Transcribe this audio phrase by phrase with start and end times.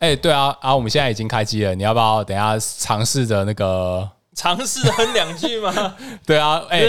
[0.00, 5.94] 哎，对啊，啊，我们现在已经开机了，你要不要等一下尝试着那个尝试哼两句吗？
[6.26, 6.80] 对啊，哎，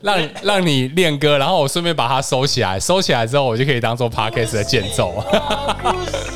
[0.00, 5.12] 让让你练歌，然后我顺便把它收起来，收起来之后，我就可以当做 Podcast 的间奏。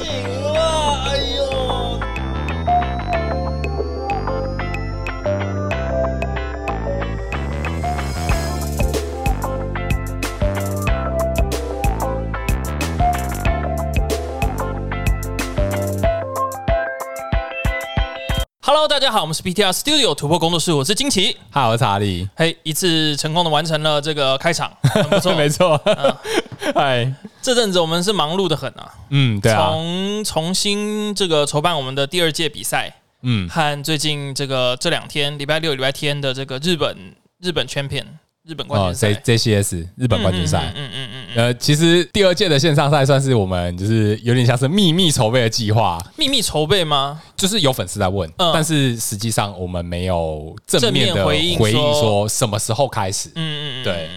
[19.08, 25.80] 家好，我们是 PTR Studio 突破工作室，我是金奇，哈，我是查理，嘿，一次成功的完成了这个开场，很不错， 没错，
[26.74, 36.94] 嗨、嗯，这阵子我们是忙碌的很啊，嗯，对啊，从重新这个筹办我们的第二届比赛，嗯，和最近这个这两天礼拜六、礼拜天的这个日本
[37.40, 38.04] 日本 Champion。
[38.48, 47.20] 日本冠军赛，J C S 日本冠军赛，嗯嗯嗯，呃，其实第二届的线上赛算是我们就是有点像是秘密筹备的计划，秘密筹备吗？
[47.36, 54.08] 就是有粉丝在问，但是实际上我们没有正面的回应说什么时候开始，嗯嗯，对。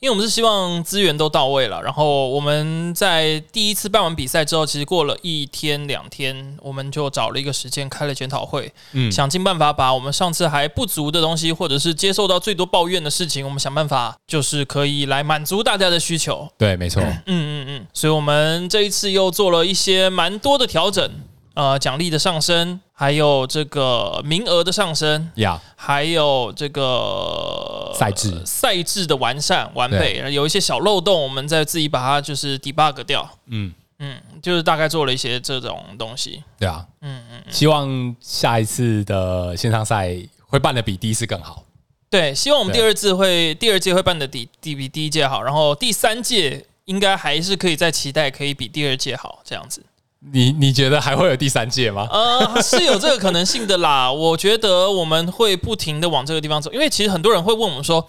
[0.00, 16.48] 因为我们是希望资源都到位了，然后我们在第一次办完比赛之后，其实过了一天两天，我们就找了一个时间开了检讨会，嗯，想尽办法把我们上次还不足的东西，或者是接受到最多抱怨的事情，我们想办法就是可以来满足大家的需求。
[16.56, 21.10] 对，没错，嗯嗯嗯，所以我们这一次又做了一些蛮多的调整。
[21.54, 28.42] 呃，奖励的上升，还有这个名额的上升，呀，还有这个赛制。
[28.46, 33.72] 赛制的完善完备，有一些小漏洞，我们再自己把它就是 debug 掉，嗯。
[34.02, 41.62] 嗯，就是大概做了一些这种东西，对啊，嗯嗯，希望下一次的线上赛会办的比第一次更好，
[42.08, 49.84] 对，希望我们第二次会第二届会办的比第比第一届好，然后第三届应该还是可以再期待可以比第二届好这样子。
[50.32, 52.06] 你你觉得还会有第三届吗？
[52.10, 54.12] 呃，是有这个可能性的啦。
[54.12, 58.06] 我觉得我们会不停的往这个地方走，因为其实很多人会问我们说，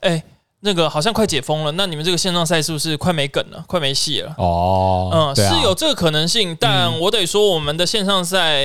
[0.00, 0.20] 哎，
[0.60, 4.34] 那个好像快解封了，那你们这个线上赛是不是快没梗了，快没戏了？
[4.36, 8.64] 哦，嗯，啊、是有这个可能性，但我得说，我们的线上赛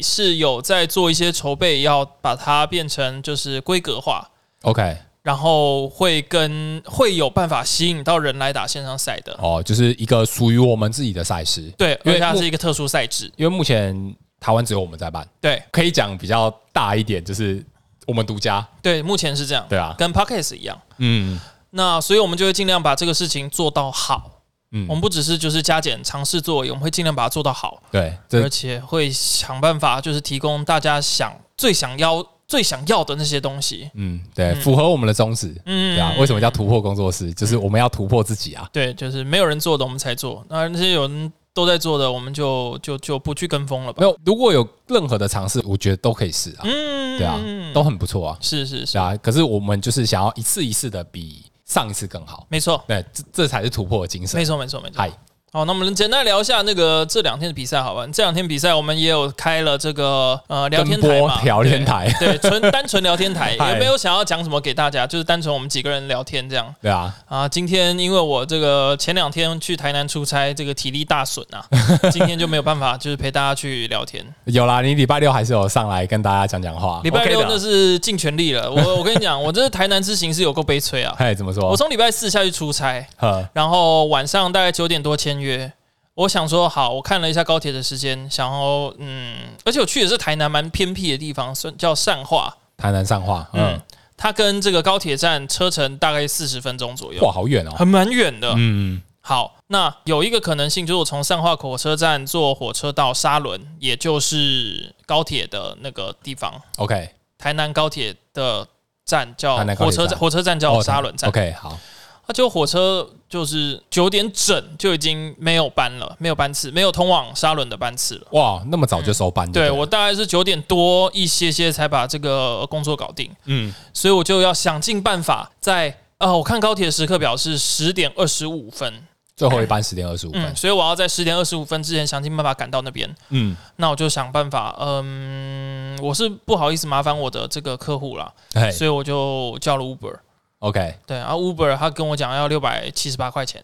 [0.00, 4.30] 是有在做一些筹备，要把它变成就是规格化。
[4.62, 4.96] OK。
[5.22, 11.72] 然后会跟会有办法吸引到人来打线上赛的哦，就是一个属于我们自己的赛事。
[11.78, 13.94] 对，因为它是一个特殊赛制，因为目前
[14.40, 15.24] 台湾只有我们在办。
[15.40, 17.64] 对，可以讲比较大一点，就是
[18.04, 18.66] 我们独家。
[18.82, 19.64] 对，目前是这样。
[19.68, 20.76] 对啊，跟 Podcast 一样。
[20.98, 21.38] 嗯，
[21.70, 24.40] 那所以我们就会尽量把这个事情做到好。
[24.72, 27.80] 嗯，我们不只是就是加减尝试做，我们会尽量把它做到好。
[27.92, 32.26] 对，而且会想办法就是提供大家想最想要。
[32.52, 37.32] 最想要的那些东西，嗯，对，符合我们的宗旨，嗯，对啊，为什么叫突破工作室？
[37.32, 44.02] 就是我们要突破自己啊，对，就是没有人做的，我们才做，那那些有人都在做的，我们就就就不去跟风了吧。
[44.02, 47.40] 没有，如果有任何的尝试，我觉得都可以试啊，嗯，对啊，
[47.72, 48.98] 都很不错啊，是是是。
[48.98, 55.10] 啊，可是我们就是想要一次一次的比上一次更好，没错，对，这这才是突破的精神，没错没错没错，嗨。
[55.54, 58.06] 好，那我们简单聊一下那个这两天的比赛，好吧？
[58.10, 66.74] 这两天比赛我们也有开了这个呃聊天台嘛，聊天台，对，纯单纯聊天台， 也没有想要讲什么给大家，就是单纯我们几个人聊天这样。
[66.80, 71.62] 对啊，啊，今天因为我这个前两天去台南出差，这个体力大损啊，
[72.10, 74.24] 今天就没有办法，就是陪大家去聊天。
[74.44, 77.02] 有啦，你礼拜六还是有上来跟大家讲讲话。
[77.04, 81.14] 礼拜六那是尽全力了，我我跟你讲，我这台南之行是有够悲催啊。
[81.20, 81.68] 嘿，怎么说？
[81.68, 83.06] 我从礼拜四下去出差，
[83.52, 85.72] 然后晚上大概九点多签约。
[86.14, 92.54] 我想说，好，我看了一下高铁的时间，想要，嗯，而且我去的是台南蛮偏僻的地方，算叫善化。
[92.76, 93.80] 台南善化，嗯，
[94.16, 97.22] 它跟这个高铁站车程大概四十分钟左右。
[97.22, 98.52] 哇，好远哦，很蛮远的。
[98.58, 106.52] 嗯，好，那有一个可能性就是我从善化火车站坐火车到沙仑，也就是高铁的那个地方。
[106.76, 108.68] OK，台南高铁的
[109.06, 111.30] 站叫火车站，火车站叫沙仑站。
[111.30, 111.78] OK，好。
[112.26, 118.26] 他就火车就是九点整就已经没有班了，没有班次，没有通往沙伦的班次了。
[118.30, 119.50] 哇，那么早就收班？
[119.50, 123.30] 对，我大概是九点多一些些才把这个工作搞定。
[123.46, 128.92] 嗯，所以我就要想尽办法在呃，我看高铁的时刻表是十点二十五分，
[129.34, 133.12] 最后一班十点二十五分，所以我要在十点二十五分之前想尽办法赶到那边。
[133.30, 138.32] 嗯，那我就想办法，嗯，我是不好意思麻烦我的这个客户啦，
[138.70, 140.16] 所以我就叫了 Uber。
[140.62, 143.60] OK，对，然后 Uber 他跟我讲要六百七十八块钱，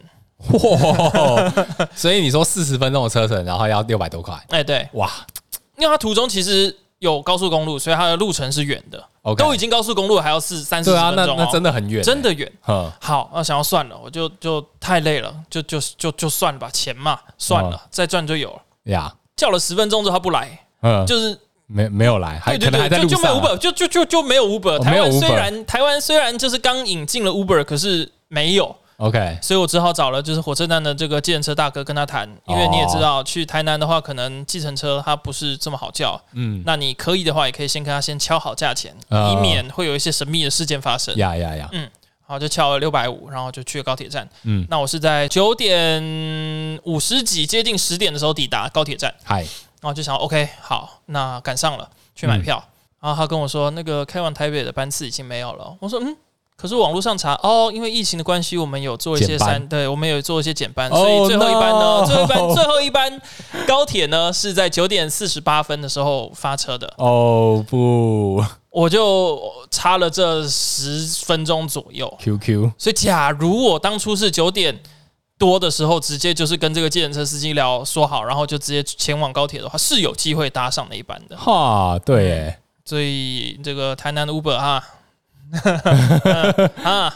[0.49, 1.53] 哇，
[1.95, 5.09] 所以你说四十分钟的车程，然后要六百多块，哎，对，哇，
[5.77, 18.61] 因为他途中其实有高速公路，所以它的路程是远的，okay, 都已经高速公路还要四三十分钟，对啊，那那真的很远，真的远，嗯，好，那想要算了，我就就太累了，就就就就算了吧，钱嘛，算了，再赚就有了，
[18.91, 24.79] 呀，叫了十分钟之后他不来，嗯，就是没没有来，还可能还在路上，就没有 Uber，就就就就没有 Uber。
[24.81, 28.75] 台湾虽然台湾虽然就是刚引进了 Uber，可是没有。
[28.97, 36.21] OK，所以我只好找了就是火车站的这个计程车大哥跟他谈，因为你也知道去台南的话，可能计程车它不是这么好叫。
[36.33, 41.15] 嗯，那你可以的话，也可以先跟他先敲好价钱，以免会有一些神秘的事件发生。
[41.15, 41.69] 呀呀呀！
[41.71, 41.89] 嗯，
[42.27, 44.29] 好，就敲了六百五，然后就去了高铁站。
[44.43, 46.03] 嗯，那我是在九点
[46.83, 49.15] 五十几，接近十点的时候抵达高铁站。
[49.23, 49.47] 嗨，
[49.81, 52.63] 然后就想，OK，好，那赶上了，去买票。
[53.01, 55.77] 然后他跟我说，那个开往台北的班次已经没有了。
[55.81, 56.17] 我说，嗯。
[56.57, 63.23] 可是网络上查哦，因为疫情的关系，我们有做一些三，对，我们有做一些减班，所以最后一班呢，最后一班最后一班
[63.65, 66.93] 高铁呢是在九点四十八分的时候发车的。
[66.97, 69.41] 哦不，我就
[69.71, 72.13] 差了这十分钟左右。
[72.19, 74.77] QQ，所以假如我当初是九点
[75.39, 81.37] 多的时候，直接就是跟这个计程车司机聊说好，然后就直接前往高铁的话，是有机会搭上那一班的。
[81.37, 82.55] 哈，对，
[82.85, 84.85] 所以这个台南的 Uber 哈。
[86.85, 87.15] 啊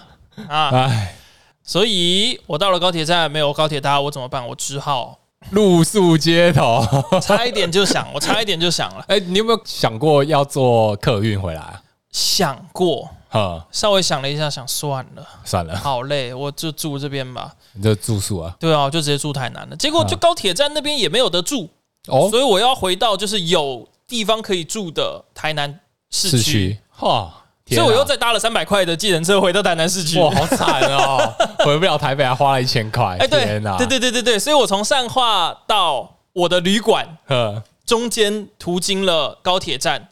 [0.48, 0.70] 啊！
[0.70, 1.14] 哎，
[1.62, 4.48] 所以我到了高铁站，没有高铁搭，我怎么办？
[4.48, 5.18] 我只好
[5.50, 6.82] 露宿街头。
[7.20, 9.04] 差一点就想，我差一点就想了。
[9.08, 11.80] 哎，你有没有想过要坐客运回来？
[12.10, 17.50] 想过，哈，稍微想了一下，想算了，算了，好累，我就住这边吧。
[17.72, 18.54] 你就住宿啊？
[18.60, 19.76] 对啊，我就直接住台南了。
[19.76, 21.70] 结果就高铁站那边也没有得住
[22.08, 25.80] 哦，所以我要回到就是有地方可以住的台南
[26.10, 26.78] 市区。
[26.90, 27.38] 哈。
[27.64, 31.32] 所以我又再搭了三百块的计程车回到台南市区，哇，好惨哦！
[31.64, 33.16] 回不了台北，还花了一千块。
[33.18, 37.16] 哎，对，对对对对对，所以我从善化到我的旅馆，
[37.86, 40.06] 中间途经了高铁站，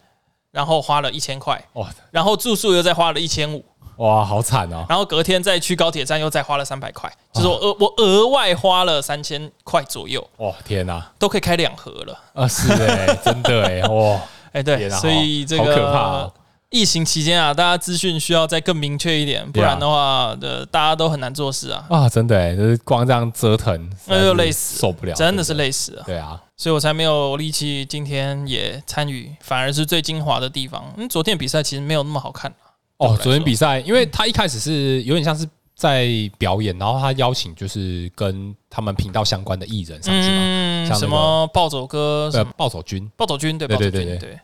[0.50, 3.64] 然后花了一千块，哇，然后住宿又再花了一千五，
[3.96, 4.84] 哇，好惨哦！
[4.88, 10.26] 然后隔天再去高铁站又再花了三百块，就是我额我额外花了三千块左右。
[10.38, 12.48] 哇，天哪，都可以开两盒了啊！
[12.48, 14.20] 是哎，真的哎，哇，
[14.52, 16.32] 哎对，所以这个好可怕。
[16.70, 21.84] 疫情期间啊，大家资讯需要再更明确一点，不然的话，的大家都很难做事啊。
[21.90, 26.04] 啊，真的，就是光这样折腾，那就累死，受不了，真的是累死了。
[26.06, 30.84] 对啊，所以我才没有力气今天也参与，反而是最精华的地方。
[30.96, 32.52] 嗯，昨天比赛其实没有那么好看
[32.98, 35.44] 哦，昨天比赛，因为他一开始是有点像是
[35.74, 36.06] 在
[36.38, 44.38] 表演，然后他邀请就是跟他们频道相关的艺人上去嘛，嗯，像什么暴走哥，呃，暴走军，暴走军，对，对对对对。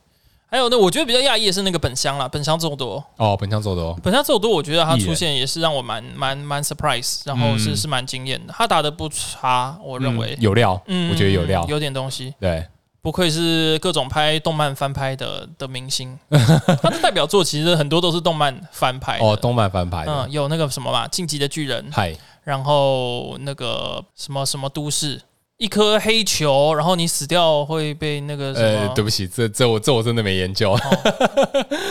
[0.57, 3.05] 还有那我觉得比较讶异的是那个本乡啦，本乡奏多。
[3.19, 10.35] 哦，本乡奏多，本乡奏多，我觉得他出现也是让我蛮蛮蛮 surprise，然后是是蛮惊艳的，他打的不差，我认为。
[10.41, 12.67] 有料，嗯，我觉得有料，有点东西，对，
[13.03, 16.19] 不愧是各种拍动漫翻拍的的明星，
[16.81, 25.21] 他的代表作其实很多都是动漫翻拍哦，动漫翻拍，嗯，有那个什么嘛，进击的巨人，嗨，然后那个什么什么都市。
[25.59, 28.81] 一颗黑球，然后你死掉会被那个什么？
[28.81, 30.81] 呃，对不起，这这我这我真的没研究，哦、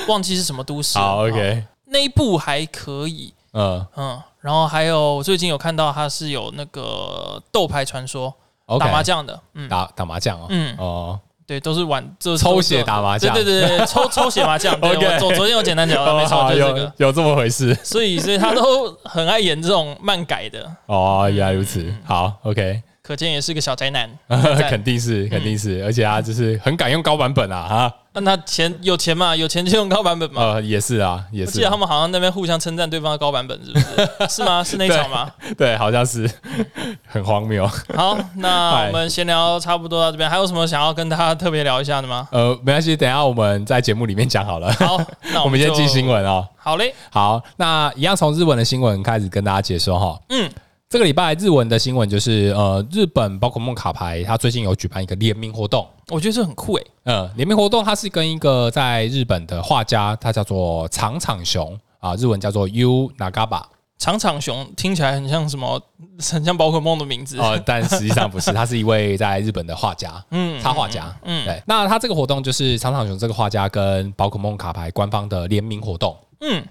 [0.08, 1.00] 忘记是什么都市。
[1.00, 8.32] 好，OK，那一部还可以，嗯嗯，然后还有最近有看到它是有那个斗牌传说
[8.68, 14.76] ，okay, 打麻将的，嗯，打打麻将哦，嗯哦，对，都是玩就抽血打麻将，对对对对，抽抽血麻将。
[14.82, 17.74] OK，昨昨天有简单讲了，没错，就这个有这么回事。
[17.84, 20.72] 所以所以他都很爱演这种漫改的。
[20.86, 21.92] 哦，原来如此。
[22.04, 22.84] 好，OK。
[23.06, 24.10] 可见也是个小宅男，
[24.68, 27.94] 肯定是，肯定是，而且他就是很敢用高版本啊，哈。
[28.14, 29.36] 那他钱有钱嘛？
[29.36, 30.42] 有钱就用高版本嘛？
[30.42, 31.50] 呃，也是啊，也是。
[31.50, 33.86] 我记得他们好像那边互相称赞对方的高版本，是不是？
[34.38, 34.64] 是吗？
[34.64, 35.30] 是那场吗？
[35.56, 36.28] 对，好像是，
[37.06, 37.70] 很荒谬。
[37.94, 42.28] 好，那我们闲聊差不多到这边，还有什么想要跟大家特别聊一下的吗？
[42.32, 44.72] 呃，没关系，等一下我们在节目里面讲好了。
[44.74, 45.00] 好，
[45.34, 46.48] 那我们先进新闻哦。
[46.58, 50.20] 好嘞，好，那一样从日文的新闻开始跟大家解说哈。
[50.30, 50.50] 嗯。
[50.96, 56.88] 这个礼拜日文的新闻就是，呃，日本宝可梦卡牌它最近有举办一个联名活动，我觉得这很酷诶。
[57.04, 63.62] 嗯，联名活动它是跟一个在日本的画家，他叫做长场雄啊，日文叫做 Yu Nagaba。
[63.98, 65.78] 长场雄听起来很像什么，
[66.32, 71.62] 很像宝可梦的名字哦，但实际上不是， 他是一位在日本的画家，嗯，插画家，嗯，对。
[71.68, 76.66] 那他这个活动就是长场雄这个画家跟宝可梦卡牌官方的联名活动，嗯，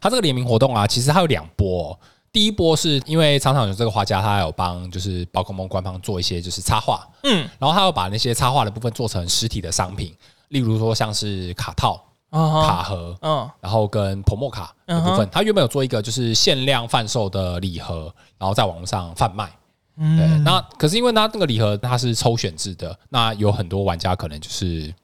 [0.00, 1.96] 他这个联名活动啊，其实它有两波。
[2.32, 10.14] 第一波是因为常常有这个画家，他有帮就是宝可梦官方做一些就是插画，嗯，然后他又把那些插画的部分做成实体的商品，
[10.48, 19.50] 例如说像是卡套、卡盒，嗯，然后跟泡沫卡的部分，他原本有做一个就是限量贩售的礼盒，然后在网络上贩卖，
[19.96, 24.94] 对，那可是因为他那个礼盒它是抽选制的，那有很多玩家可能就是。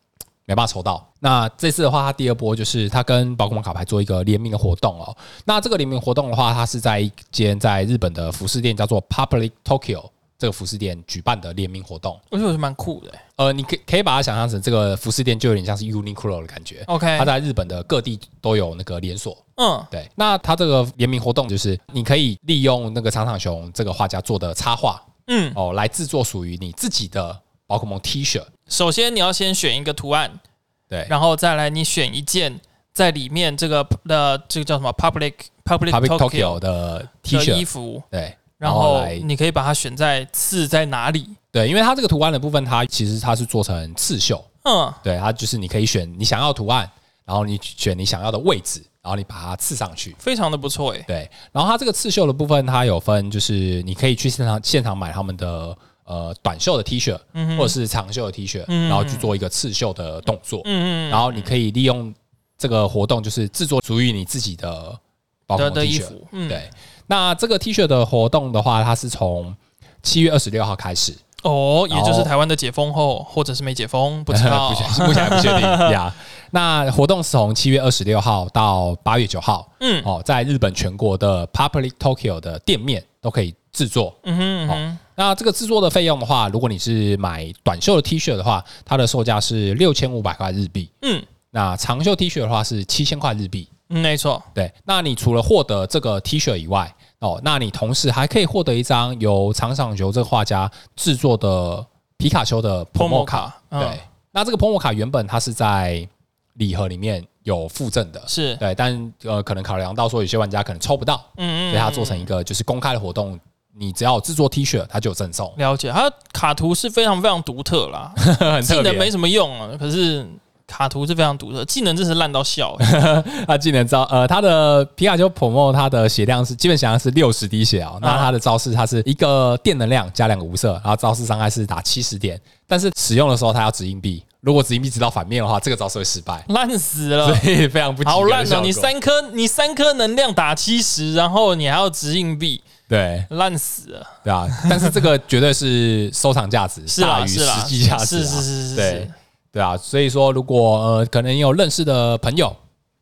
[0.46, 1.06] 没办法抽到。
[1.20, 5.16] 那这次的话，他第二波就是他跟宝可梦卡牌做一个联名的活动哦。
[5.44, 10.04] 那这个联名活动的话，它是在一间在日本的服饰店叫做 Public Tokyo
[10.38, 13.10] 这这个服饰店举办的联名活动，我觉得是蛮酷的。
[13.36, 16.84] 呃，你可以可以把它想象成这个服饰店就有点像是 Uniqlo 的感觉。
[16.86, 19.34] OK，它在日本的各地都有那个连锁。
[19.56, 20.06] 嗯，对。
[20.16, 28.42] 那它这个联名活动就是你可以利用那个长场雄这个画家做的插画，嗯，哦，来制作属于你自己的宝可梦 T 恤。
[28.68, 30.40] 首先你要先选一个图案，
[30.88, 32.60] 对，然后再来你选一件
[32.92, 38.36] 在里面这个的这个叫什么 Public Public, Public Tokyo 的 T 恤衣服，对。
[38.56, 41.28] 然后你可以把它选在刺在哪里？
[41.50, 44.42] 对，因为它这个图案的部分，它其实它是做成刺绣。
[44.62, 46.88] 嗯，对，它就是你可以选你想要图案，
[47.26, 51.04] 然后你选你想要的位置，然后你把它刺上去，非常的不错诶。
[51.06, 57.18] 对，然后它这个刺绣的部分，它有分，就是你可以去现场现场买他们的呃短袖的 T 恤，
[57.56, 60.60] 或者是长袖的 T 恤，然后去做一个刺绣的动作。
[60.64, 61.10] 嗯嗯。
[61.10, 62.14] 然后你可以利用
[62.56, 64.98] 这个活动，就是制作属于你自己的
[65.46, 66.04] 宝可梦 T 恤。
[66.32, 66.70] 嗯，对。
[67.06, 69.54] 那这个 T 恤的活动的话，它是从
[70.02, 76.14] 七月二十六号开始哦，也就是台湾的解封后，或者是没解封，不知道，目前还不确定呀。
[76.52, 84.98] 那活动是从七月二十六号到八月九号，嗯，哦，在日本全国的 Public Tokyo 的店面都可以制作，嗯哼，嗯哼。
[85.16, 93.68] 那这个制作的费用的话，如果你是买短袖的 T 恤的话，它的售价是六千五百块日币，嗯，那长袖 T 恤的话是七千块日币。
[93.90, 94.72] 嗯，没错，对。
[94.84, 101.84] 那你除了获得这个 T 恤以外，哦，那你同时还可以获得一张由长场雄这个画家制作的
[102.16, 103.54] 皮卡丘的 Promo 卡。
[103.70, 103.98] 对，嗯、
[104.32, 106.08] 那这个 Promo 卡原本它是在
[106.54, 113.38] 礼盒里面有附赠的，是对，但呃，可能考量到说有些玩家可能抽不到，嗯，嗯嗯，所以它做成一个就是公开的活动，
[113.78, 115.52] 你只要制作 T 恤，它就有赠送。
[115.56, 118.12] 了解，它卡图是非常非常独特啦，
[118.62, 120.26] 技能没什么用啊，可是。
[120.66, 122.74] 卡图是非常独特，技能真是烂到笑。
[123.46, 127.98] 他技能招，呃，他的皮卡丘 Promo，他的血量是基本上是六十滴血哦。
[128.00, 132.40] 那他的招式，它是一个电能量加两个无色，然后招式伤害是打七十点。
[132.66, 134.24] 但是使用的时候，它要掷硬币。
[134.40, 137.26] 如果掷硬币掷到反面的话，这个招式会失败，烂死了。
[137.34, 138.60] 所以非常不好烂哦！
[138.64, 144.06] 你三颗，你三颗能量打七十，然后你还要掷硬币，对，烂死了。
[144.22, 149.10] 对啊，但是这个绝对是收藏价值 大于实际价值，是是是是，对。
[149.52, 152.54] 对啊，所以说如果呃可能你有认识的朋友、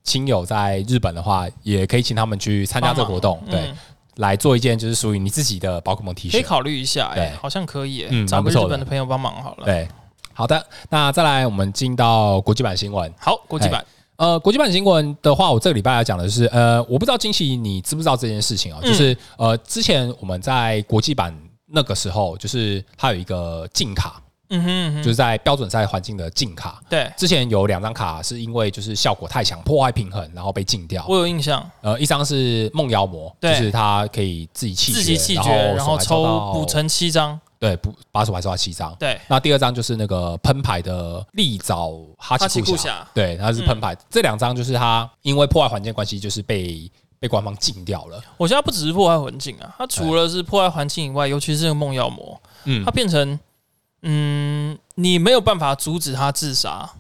[0.05, 3.77] 亲友在日本的话，也可以请他们去参加这个活动，对，嗯、
[4.17, 9.65] 来做一件就是属于你自己的宝可梦 T 恤，可以考虑一下，对，好像可以，嗯，找个日本的朋友帮忙好了。
[9.65, 9.89] 对，
[10.35, 13.83] 好的，那再来我们进到国际版新闻，好，国际版，
[14.23, 21.37] 呃，国际版新闻的话，我这个礼拜要讲的是，呃，我不知道惊喜你知不知道这件事情啊，就是呃，之前我们在国际版
[21.67, 24.23] 那个时候，就是它有一个禁卡。
[24.51, 26.81] 嗯哼，就是在标准赛环境的禁卡。
[26.89, 31.05] 对，之前有两张卡是因为就是效果太强，破坏平衡，然后被禁掉。
[31.09, 31.69] 我有印象。
[31.81, 37.41] 呃，一张是梦妖魔，就是它可以自己弃绝，自己弃绝，然后抽补成七张。
[37.63, 38.93] 对，不把手牌抽到七张。
[38.97, 43.07] 对，那第二张就是那个喷牌的利爪哈奇库侠。
[43.15, 43.97] 对，它是喷牌。
[44.11, 46.91] 这两张就是它因为破坏环境关系，就是被
[47.21, 48.21] 被官方禁掉了。
[48.37, 53.39] 我现在不只是破坏环境啊，它除了是破坏环境以外，尤其是这个梦妖魔，嗯，它变成。
[54.05, 56.91] 嗯，你没有办法阻止他自杀，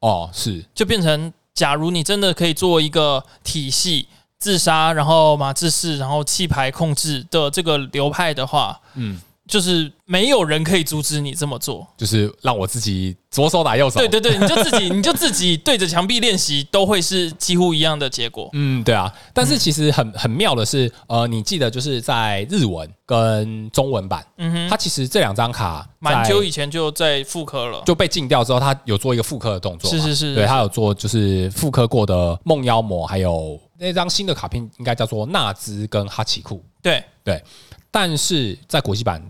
[0.00, 4.06] 哦，是，就变成，假如你真的可以做一个体系
[4.38, 9.18] 自杀，然后马志士，然后弃牌控制的这个流派的话，嗯。
[9.48, 14.00] 就是没有人可以阻止你这么做，就是让我自己左手打右手。
[14.00, 18.50] 对对对，你就自己 你就自己对着墙壁练习，都会是几乎一样的结果。
[18.54, 19.12] 嗯，对啊。
[19.32, 29.88] 但是其实很很妙的是，呃，你记得就是在日文跟中文版，嗯哼，它其实这两张卡蛮久以前就在复刻了，就被禁掉之后，它有做一个复刻的动作。
[29.88, 36.60] 是是是，对，它有做就是复刻过的梦妖魔，还有那张新的卡片应该叫做纳兹跟哈奇库。
[36.82, 37.42] 对对，
[37.92, 39.22] 但是在国际版。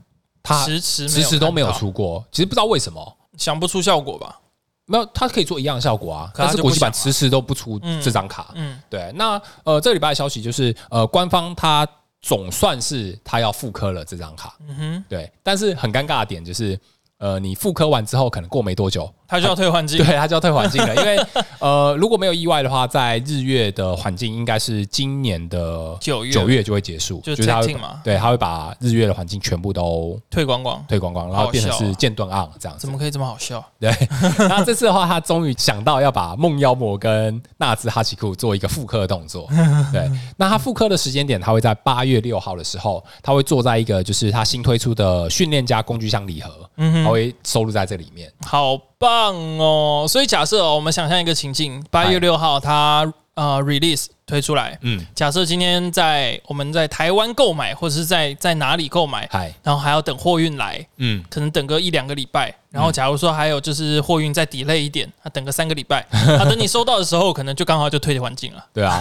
[0.46, 4.38] 他迟迟迟迟都没有出过，其实不知道为什么，想不出效果吧？
[4.86, 6.30] 没有，它可以做一样的效果啊。
[6.34, 8.52] 但是国际版迟迟都不出这张卡。
[8.54, 9.12] 嗯，对。
[9.16, 11.86] 那呃，这个礼拜的消息就是，呃，官方它
[12.22, 14.56] 总算是它要复刻了这张卡。
[14.68, 15.32] 嗯哼，对。
[15.42, 16.78] 但是很尴尬的点就是。
[17.18, 20.94] 呃，你复刻完之后，可能过没多久，它就要退环境，对，它就要退环境了。
[20.94, 21.18] 因为
[21.58, 32.86] 呃，如果没有意外的话，在日月的环境应该是今年的九月九月就会结束，就是它会对，他会把日月的环境全部都退光光，退光光，然后变成是剑盾 on 这样子。
[32.86, 33.64] 怎么可以这么好笑？
[33.80, 33.90] 对，
[34.48, 39.48] 那这次的话，他终于想到要把梦妖魔跟纳兹哈奇库做一个复刻的动作。
[39.92, 46.50] 对，那他复刻的时间点，他会在八月六号的时候，他会坐在一个就是他新推出的训练家工具箱礼盒。
[46.76, 47.06] 嗯哼。
[47.06, 50.06] 它会收录在这里面，好棒哦！
[50.08, 69.00] 所以假设哦，我们想象一个情境：八月六号，它呃 release 推出来，嗯，假设今天在我们在台湾购买，或者是在在哪里购买，嗨，然后还要等货运来，嗯，可能等个一两个礼拜，然后假如说还有就是货运再 delay 一点，啊，等个三个礼拜， 啊，等你收到的时候，可能就刚好就退环境了，对啊，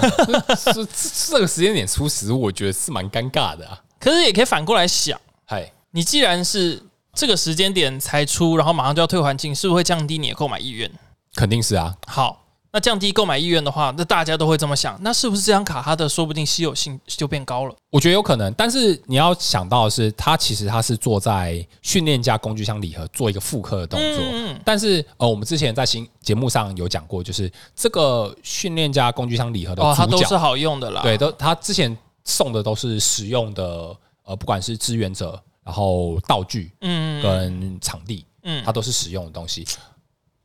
[0.74, 0.86] 这
[1.32, 3.80] 这个时间点出食物，我觉得是蛮尴尬的啊。
[4.00, 6.84] 可是也可以反过来想，嗨，你既然是
[7.16, 10.92] 这个时间点才出，然后马上就要退环境，是不是会降低你的购买意愿？
[11.34, 11.96] 肯定是啊。
[12.06, 12.42] 好。
[12.72, 17.74] 那降低购买意愿的话，那大家都会这么想，那是不是这张卡它的说不定稀有性就变高了？
[17.90, 24.26] 我觉得有可能，但是你要想到的是，它其实它是做在训练家工具箱礼盒做一个复刻的动作。
[24.30, 31.02] 嗯，但是呃，我们之前在新节目上有讲过，就是这个训练家工具箱礼盒的主角，哦，它都是好用的啦。
[31.02, 33.96] 对，都它之前送的都是实用的，
[34.26, 39.68] 呃，不管是支援者，然后道具，嗯，跟场地，嗯，它都是实用的东西。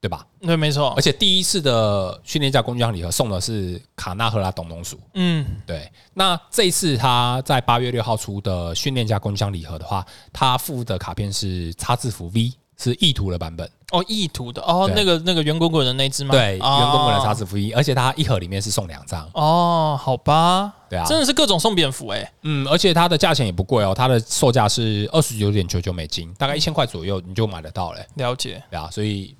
[0.02, 0.26] 对吧？
[0.40, 0.94] 对，没错。
[0.96, 4.98] 而且第一次的训练家工具箱礼盒送的是卡纳赫拉董农鼠。
[5.12, 5.92] 嗯，对。
[6.14, 12.50] 那这一次他在八月六号出的训练家工具箱礼盒的话，他附的卡片是叉字符 V，
[12.80, 13.68] 是意图的版本。
[13.92, 16.30] 哦，意图的哦，那个那个圆滚滚的那只吗？
[16.32, 19.28] 对，圆滚滚的叉子福一而且它一盒里面是送两张。
[19.34, 20.72] 哦，好吧。
[20.88, 22.32] 对啊，真的是各种送蝙蝠哎。
[22.42, 28.06] 嗯，而且它的价钱也不贵哦，它的售价是二十九点九九美金，大概一千块左右你就买得到嘞。
[28.14, 28.62] 了解。
[28.70, 29.36] 对啊，所以。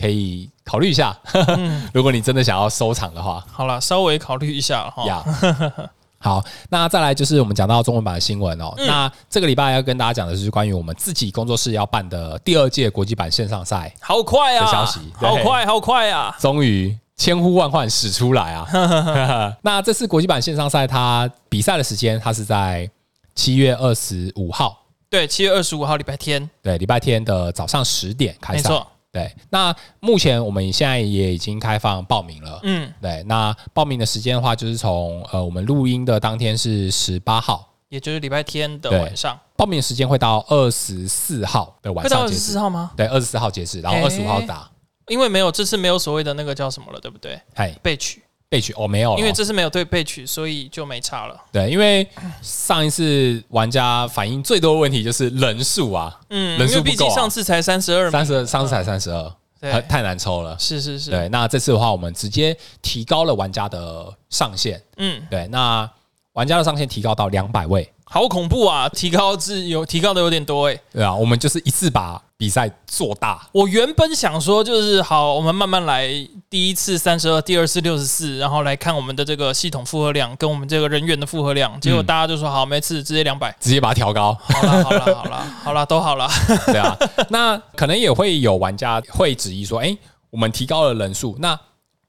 [0.00, 5.02] 可以考虑一下，嗯、 如果你真的想要收藏的话，好了，稍微考虑一下哈。
[5.04, 5.88] Yeah.
[6.20, 8.74] 好，那再来就是我们讲到中文版的新闻哦。
[8.76, 14.66] 嗯、那这个礼拜要跟大家讲的是关于我们自己工作室要办的第二届国际版线上赛，好快啊！
[14.66, 16.36] 消息，好快，好快啊！
[16.40, 19.56] 终于千呼万唤始出来啊！
[19.62, 22.90] 那这次国际版线上赛，它比赛的时间它是在
[23.36, 24.76] 七月二十五号，
[25.08, 28.70] 对，七月二十五号礼拜天，对，礼拜天的早上十点开赛。
[29.18, 32.60] 对，那目前我们现在也已经开放报名了。
[32.62, 39.38] 嗯，对，那报名的时间的话，就是从呃我们录音的当天是十八号，也就是礼拜天的晚上。
[39.56, 42.20] 报名时间会到二十四号的晚上。
[42.20, 42.92] 截止二十四号吗？
[42.96, 44.70] 对，二十四号截止，然后二十五号打。
[45.08, 47.40] 因为没有这次没有所谓的那个叫什么了，对不对？
[47.54, 48.22] 哎，被取。
[48.50, 51.38] 备取哦，没有，因为这次没有对备取，所以就没差了。
[51.52, 52.08] 对，因为
[52.40, 60.58] 上一次玩家反映最多的问题就是人数啊，嗯，人数不够啊，毕竟上次才三十二，三十，上次才三十二，太太难抽了。
[60.58, 65.88] 是是是，对，那这次的话，我们直接提高了玩家的上限，嗯，对，那
[66.32, 67.92] 玩家的上限提高到两百位。
[68.10, 68.88] 好恐怖啊！
[68.88, 70.80] 提高至有提高的有点多哎。
[70.90, 73.48] 对啊，我们就是一次把比赛做大。
[73.50, 76.08] 我原本想说就是好，我们慢慢来，
[76.48, 81.78] 第一次三十二，第二次六十四，然后来看我们的这个系统负荷量跟我们这个人员的负荷量。
[81.80, 84.32] 结果大家就说好，每次直接两百，直接把它调高。
[84.34, 86.30] 好了好了好了 好了，都好了。
[86.66, 86.96] 对啊，
[87.28, 89.98] 那可能也会有玩家会质疑说，哎，
[90.30, 91.58] 我们提高了人数，那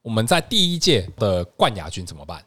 [0.00, 2.40] 我们在第一届的冠亚军怎么办？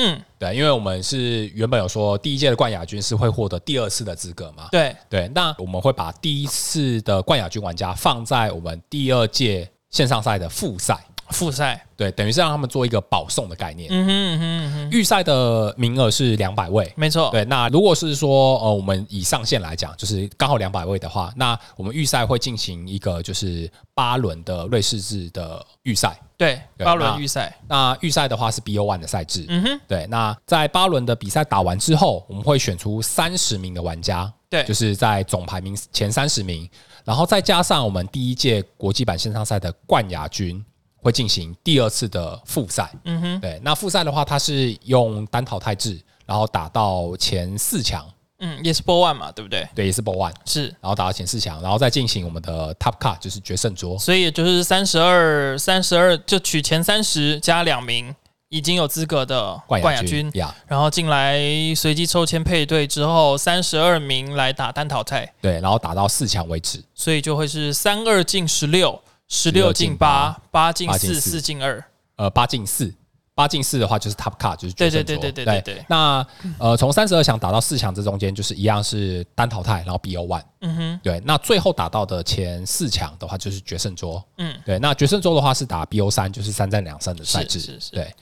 [0.00, 4.68] 嗯，对，因为我们是原本有说第一届的冠亚军是会获得第二次的资格嘛。
[4.70, 10.96] 对对，那我们会把第一次的冠亚军玩家放在我们第二届线上赛的复赛。
[11.30, 13.86] 复赛对，等于是让他们做一个保送的概念。
[13.92, 14.90] 嗯哼嗯哼嗯哼。
[14.90, 17.28] 预赛的名额是两百位，没错。
[17.30, 26.18] 对，那如果是说呃，我们以上限来讲，就是刚好两百位的话，那我们预赛会进行一个就是八轮的瑞士制的预赛。
[26.38, 27.54] 对，八轮预赛。
[27.68, 29.44] 那预赛的话是 BO One 的赛制。
[29.48, 29.80] 嗯哼。
[29.86, 34.32] 对，那在八轮的比赛打完之后，我们会选出三十名的玩家。
[34.48, 36.66] 对，就是在总排名前三十名，
[37.04, 40.64] 然后再加上我们第一届国际版线上赛的冠亚军。
[41.00, 48.04] 会进行第二次的复赛，嗯哼，对，那复赛的话，它是用单淘汰制，然后打到前四强，
[48.40, 49.68] 嗯，也是 BO1 嘛，对不对？
[49.74, 58.14] 对，也是 BO1，是，然后打到前四强，然后再进行我们的 Top Cut，就是决胜桌，所以也就是三十二，三十二就取前三十加两名
[58.48, 61.38] 已经有资格的冠亚军，亚军然后进来
[61.76, 69.00] 随机抽签配对之后，三十二名来打单淘汰，对，然后打到四强为止，所以就会是三二进十六。
[69.30, 71.84] 十六进八，八进四，四进二。
[72.16, 72.94] 呃，八进四，
[73.38, 75.16] 八进四的话就是 top cut，就是决胜桌。
[75.16, 75.84] 对对对对对对。
[75.88, 76.26] 那
[76.58, 80.42] 呃，从三十二强打到四强这中间，就是一样是单淘汰，然后 BO one。
[80.62, 81.00] 嗯哼。
[81.04, 84.20] 对，那最后打到的前四强的话，就是决胜桌。
[84.38, 84.52] 嗯。
[84.66, 87.60] 对，那决胜桌的话是打 BO 三，就是三战两胜的赛制。
[87.60, 87.90] 是是是。
[87.92, 88.12] 对。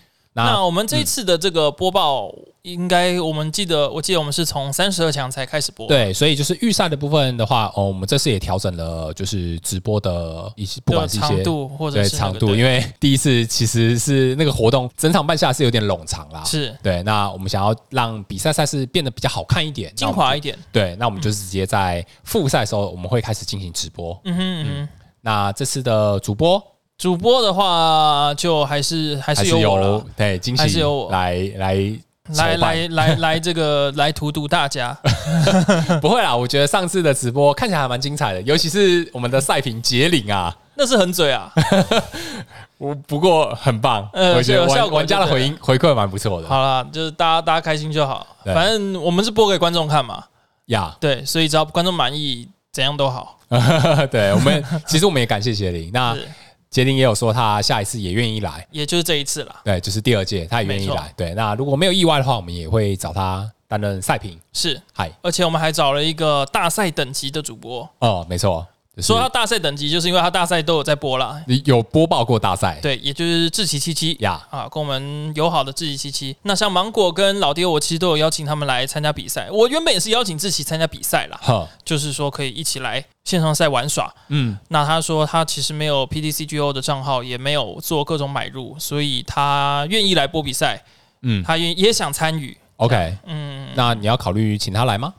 [0.44, 5.88] 那，我们这一次的这个播报，应该我们记得，我记得我们是从三十二强才开始播。
[5.88, 16.44] 对，所以就是预赛的部分的话，哦，我们这次也调整了，就是直播的一些，不管是一些长度或者是、长度，因为第一次其实是那个活动整场办下来是有点冗长啦。
[16.44, 20.55] 是对，那我们想要让比赛赛事变得比较好看一点、精华一点。
[20.70, 24.20] 对，那我们就是直接在复赛的时候，我们会开始进行直播。
[24.25, 24.88] 嗯哼嗯哼。
[25.22, 26.62] 那这次的主播。
[26.99, 31.75] 主播的话，就还是还是有我对惊喜，还是由我来来
[32.35, 34.97] 来来来 来这个来荼毒大家。
[36.01, 41.53] 不会啦，我觉得上次的直播看起来还蛮精彩的，尤其是我们的赛评杰林啊，那是很嘴啊。
[42.79, 46.49] 我不过很棒，呃，我觉得玩玩家的回应回馈蛮不错的。
[46.49, 50.25] 好了，就是大家大家开心就好，反正我们是播给观众看嘛。
[50.67, 53.39] 呀，对，所以只要观众满意，怎样都好。
[54.11, 55.91] 对我们，其实我们也感谢杰林。
[55.93, 56.17] 那
[56.70, 59.57] 杰林也有说他下一次也愿意来，也就是这一次了。
[59.64, 61.12] 对，就是第二届他也愿意来。
[61.16, 64.38] 对，那如果没有意外的话，我们也会找他担任赛评。
[64.52, 67.88] 是，嗨，而且我们还找了一个大赛等级的主播。
[68.00, 68.66] 哦，没错。
[69.03, 71.43] 说他大赛等级，就是因为他大赛都有在播啦。
[71.47, 72.79] 你有播报过大赛？
[72.81, 76.35] 对，也就是志奇七七呀啊，跟我们友好的志奇七七。
[76.43, 79.51] 那像芒果跟老爹，我其实都有邀请他们来参加比赛。
[79.51, 84.11] 我原本也是邀请志奇参加比赛啦，呵就是说可以一起来线上赛玩耍。
[84.29, 90.83] 嗯，那他说他其实没有 PDCGO 的账号，也没有做各种买入，所以他愿意来播比赛。
[91.21, 92.57] 嗯，他也也想参与。
[92.77, 95.13] OK，嗯，那你要考虑请他来吗？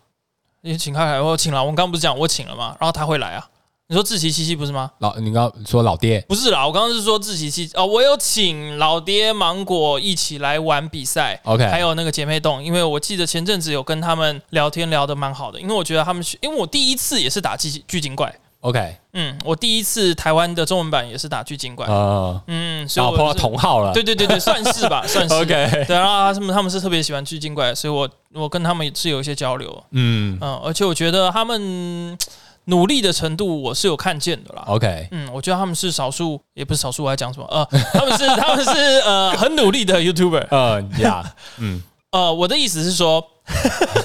[0.62, 1.62] 你请他来，我请了。
[1.62, 2.76] 我刚刚不是讲我请了吗？
[2.80, 3.48] 然后他会来啊。
[3.89, 4.91] 你说自习七七不是吗？
[5.00, 6.19] 老，你刚刚说老爹。
[6.28, 30.38] 不是啦，我刚刚是说自习七哦，我有请老爹芒果一起来玩比赛，OK，还有那个姐妹洞，因为我记得前阵子有跟他们聊天聊得蛮好的，因为我觉得他们，因为我第一次也是打巨巨精怪，OK，嗯，我第一次台湾的中文版也是打巨精怪，嗯嗯，所以我碰到同号了，对对对对，算是吧， 算是，OK，对啊，他们他们是特别喜欢巨精怪，所以我我跟他们是有一些交流，嗯。
[30.41, 32.17] 嗯，而且我觉得他们。
[32.67, 34.63] 努力的程度我是有看见的啦。
[34.67, 37.03] OK，嗯，我觉得他们是少数，也不是少数。
[37.03, 37.45] 我要讲什么？
[37.49, 40.47] 呃， 他们是他们是呃很努力的 YouTuber。
[40.51, 41.23] 嗯 呀，
[41.58, 43.25] 嗯，呃，我的意思是说，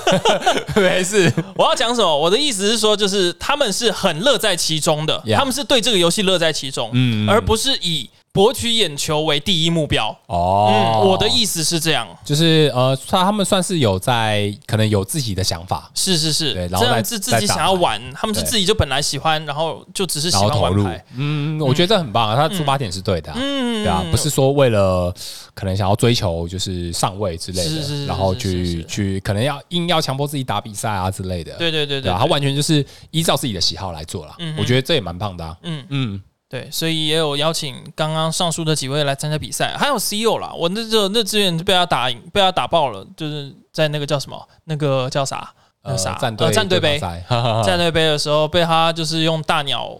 [0.76, 1.32] 没事。
[1.56, 2.16] 我要讲什么？
[2.16, 8.08] 我的意思是说，就是他们是很乐在其中的，他们是对这个游戏乐在其中，嗯，而不是以。
[8.32, 10.08] 博取眼球为第一目标。
[10.26, 25.14] 哦、嗯，我的意思是这样，就是呃，他他们算是有在可能有自己的想法，是是是，对，然后这样自自己想要玩，他们是自己就本来喜欢，然后就只是喜欢玩牌，嗯，我觉得这很棒啊，他的出发点是对的，嗯，对啊，不是说为了
[25.52, 35.84] 可能想要追求就是上位之类的，然后去去可能要硬要强迫自己打比赛啊之类的，对对对对，他完全就是依照自己的喜好来做了，我觉得这也蛮棒的，嗯。
[35.90, 36.22] 嗯。
[36.52, 40.52] 对，所以也有邀请刚刚上述的几位来参加比赛，还有 CEO 啦。
[40.54, 45.50] 我那这那资源被他打赢，被他打爆了，就是在那个叫什么，那个叫啥，
[45.82, 47.00] 那啥战队战队杯，
[47.64, 49.98] 战队杯的时候被他就是用大鸟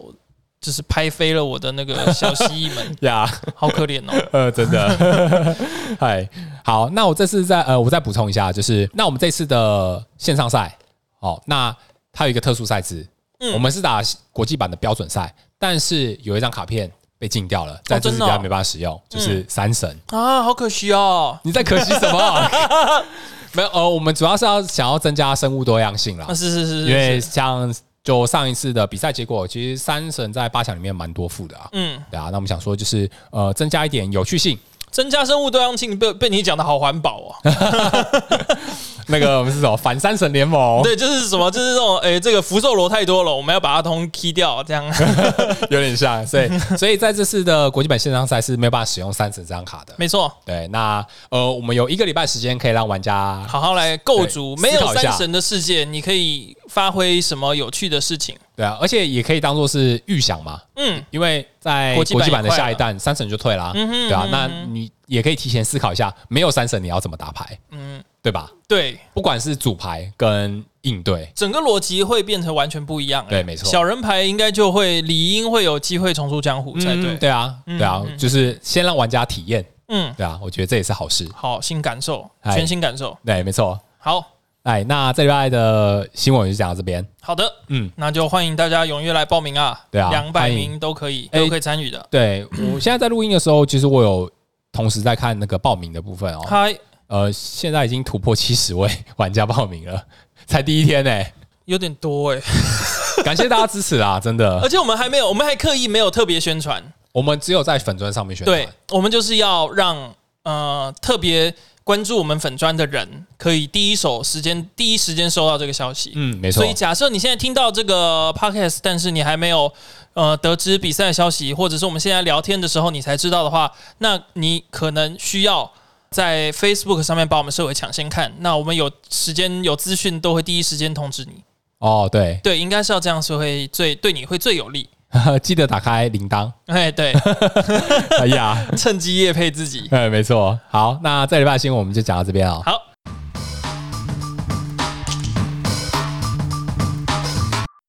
[0.61, 4.13] 就是拍飞了我的那个小蜥蜴们 呀，好可怜哦。
[4.31, 5.55] 呃，真的。
[5.99, 6.29] 嗨，
[6.63, 10.77] 好，那我这次再呃，我再补充一下，就是那我们这次的线上赛，
[11.19, 11.75] 哦，那
[12.11, 13.07] 它有一个特殊赛制，
[13.39, 15.33] 嗯，我们是打国际版的标准赛。
[15.63, 21.39] 但是有一张卡片被禁掉了，在这次比赛没办法使用，就是三神啊，好可惜哦！
[21.43, 22.51] 你在可惜什么？
[23.55, 26.27] 没有呃，我们主要是要想要增加生物多样性啦。
[26.33, 27.73] 是是是，因为像
[28.03, 31.69] 就上一次的比赛结果，其实三神在八强里面蛮多副的啊。
[31.71, 34.59] 嗯，对啊，那我们想说就是呃，增加一点有趣性，
[34.93, 37.35] 增加生物多样性，被被你讲的好环保哦。
[39.07, 40.81] 那个我们是什么反三神联盟？
[40.81, 44.85] 对，就是什么，就是这种，哎，这个福寿螺太多了，我们要把它通 key 掉，这样
[45.69, 46.25] 有点像。
[46.25, 49.93] 所以，所以在这次的国际版线上赛是没有办法使用三神这张卡的。
[49.97, 50.67] 没错，对。
[50.69, 58.33] 那呃，我们有一个礼拜时间可以让玩家好好来构筑没有三神的世界，你可以发挥什么有趣的事情？
[58.55, 60.61] 对啊，而且也可以当做是预想嘛。
[60.75, 63.71] 嗯，因为在国际版的下一弹，三神就退了。
[63.75, 67.57] 嗯哼，对啊，那你也可以提前思考一下，没有三神你要怎么打牌？
[67.71, 68.03] 嗯。
[68.21, 68.49] 对吧？
[68.69, 73.25] 对，不管是主牌跟应对，整个逻辑会变成完全不一样。
[73.27, 73.69] 对，没错。
[73.69, 77.17] 小人牌应该就会理应会有机会重出江湖才对。
[77.17, 79.65] 对啊，对啊，就是先让玩家体验。
[79.89, 81.27] 嗯，对啊，我觉得这也是好事。
[81.35, 83.17] 好，新感受，全新感受。
[83.25, 83.77] 对，没错。
[83.97, 84.25] 好，
[84.63, 87.05] 哎，那这礼拜的新闻就讲到这边。
[87.21, 89.77] 好的，嗯，那就欢迎大家踊跃来报名啊。
[89.91, 92.05] 对啊，两百名都可以，都可以参与的。
[92.09, 94.31] 对，我现在在录音的时候，其实我有
[94.71, 96.45] 同时在看那个报名的部分哦。
[96.47, 96.73] 嗨。
[97.07, 100.01] 呃，现在已经突破七十位玩家报名了，
[100.47, 101.33] 才第一天呢、欸，
[101.65, 102.43] 有点多哎、欸。
[103.21, 104.59] 感谢大家支持啦，真的。
[104.61, 108.57] 而且我们还没有，我们还刻意没有特别宣传，我们只有在粉砖上面宣传。
[108.57, 116.11] 对，我们就是要让呃特别关注我们粉砖的人，可以第一手时间、第一时间收到这个消息。
[116.15, 116.61] 嗯，没错。
[116.61, 119.71] 所以假设你现在听到这个 podcast，但是你还没有
[120.13, 125.71] 呃得知比赛的消息，或者是我们现在聊天的时候你才知道的话，那你可能需要。
[126.13, 131.41] 在 Facebook 上面把我们设为抢先看，那我们有时间有资讯都会第一时间通知你。
[131.79, 134.87] 哦，对，对，应该是要这样是会最对你会最有利。
[135.43, 136.51] 记得打开铃铛。
[136.65, 137.13] 哎，对，
[138.19, 139.87] 哎呀， 趁机夜配自己。
[139.91, 140.59] 哎，没错。
[140.69, 142.61] 好，那这礼拜新闻我们就讲到这边啊。
[142.65, 142.73] 好。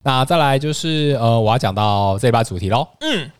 [0.06, 2.86] 那再来就是呃，我要讲到这一把主题喽。
[3.00, 3.30] 嗯。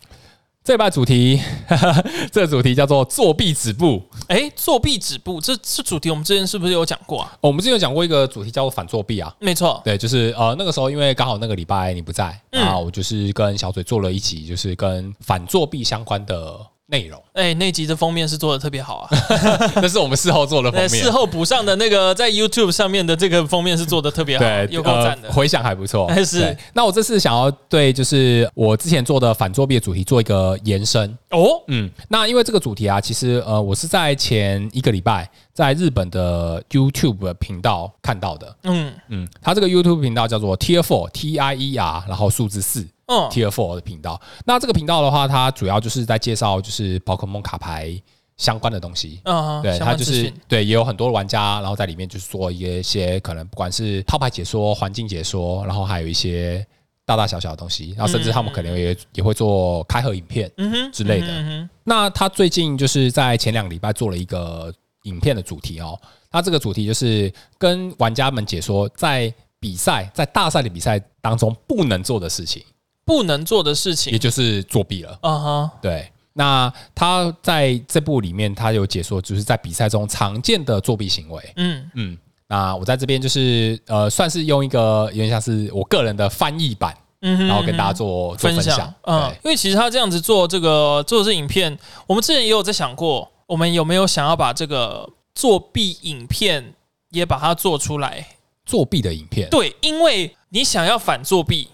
[0.64, 4.02] 这礼拜主题，呵呵，这个主题叫做作弊止步。
[4.28, 7.30] 哎，作弊止步，这这主题我们之前是不是有讲过啊？
[7.42, 9.30] 哦，我们之前有讲过一个主题叫做反作弊啊。
[9.38, 16.58] 没错，对，就是呃那个时候因为刚好那个礼拜你不在，然后我就是跟小嘴做了一集，就是跟反作弊相关的。
[16.86, 17.20] 内容。
[17.32, 19.08] 哎、欸，那集的封面是做的特别好啊，
[19.76, 26.06] 那是我们事后做的封面， 事后补上的那个 在 YouTube 上面的这个封面是做的特别好，对，有够赞的，回响还不错。
[26.08, 31.10] 但是，那我这次想要对就是我之前做的反作弊的主题做一个延伸。
[31.30, 38.92] 哦，嗯，那因为这个主题啊，其实呃，我是在前一个礼拜在日本的 YouTube 频道看到的，嗯。
[39.08, 42.86] 嗯，他这个 YouTube 频道叫做 Tier Four T I E R，然后数字四。
[43.06, 47.94] 嗯，Tier Four 的频道，那这个频道的话，它主要就是在介绍就是宝可梦卡牌
[48.38, 49.20] 相关的东西。
[49.24, 56.66] 嗯，对，它就是对，也有很多玩家，然后在里面就是做一些可能不管是套牌解说、环境解说，然后还有一些
[57.04, 60.50] 大大小小的东西，然后甚至他们可能也也会做开盒影片
[60.90, 61.68] 之类的。
[61.84, 64.72] 那他最近就是在前两个礼拜做了一个
[65.04, 65.98] 影片的主题哦，
[66.30, 72.62] 那这个主题就是跟玩家们解说在比赛在大赛的比赛当中不能做的事情。
[73.06, 75.18] 不能做的事情，也就是作弊了。
[75.20, 76.10] 嗯哼，对。
[76.32, 81.52] 那他在这部里面，他有解说，就是在比赛中常见的作弊行为。
[81.56, 82.18] 嗯嗯。
[82.48, 88.92] 那我在这边就是呃，算是用一个有点像是我个人的翻译版，嗯，然后跟大家做分享。
[89.02, 96.74] 嗯，因为其实他这样子做这个做这影片，我们之前也有在想过，我们有没有想要把这个作弊影片
[97.10, 98.26] 也把它做出来？
[98.66, 101.68] 作弊的影片，对，因为你想要反作弊。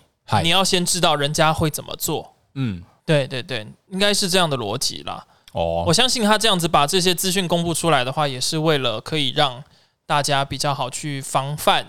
[0.45, 5.27] 你要先知道人家会怎么做，嗯，对对对，应该是这样的逻辑啦。
[5.53, 9.65] 哦，我相信他这样子把这些资讯公布出来的话，也是为了可以让
[10.07, 11.85] 大家比较好去防范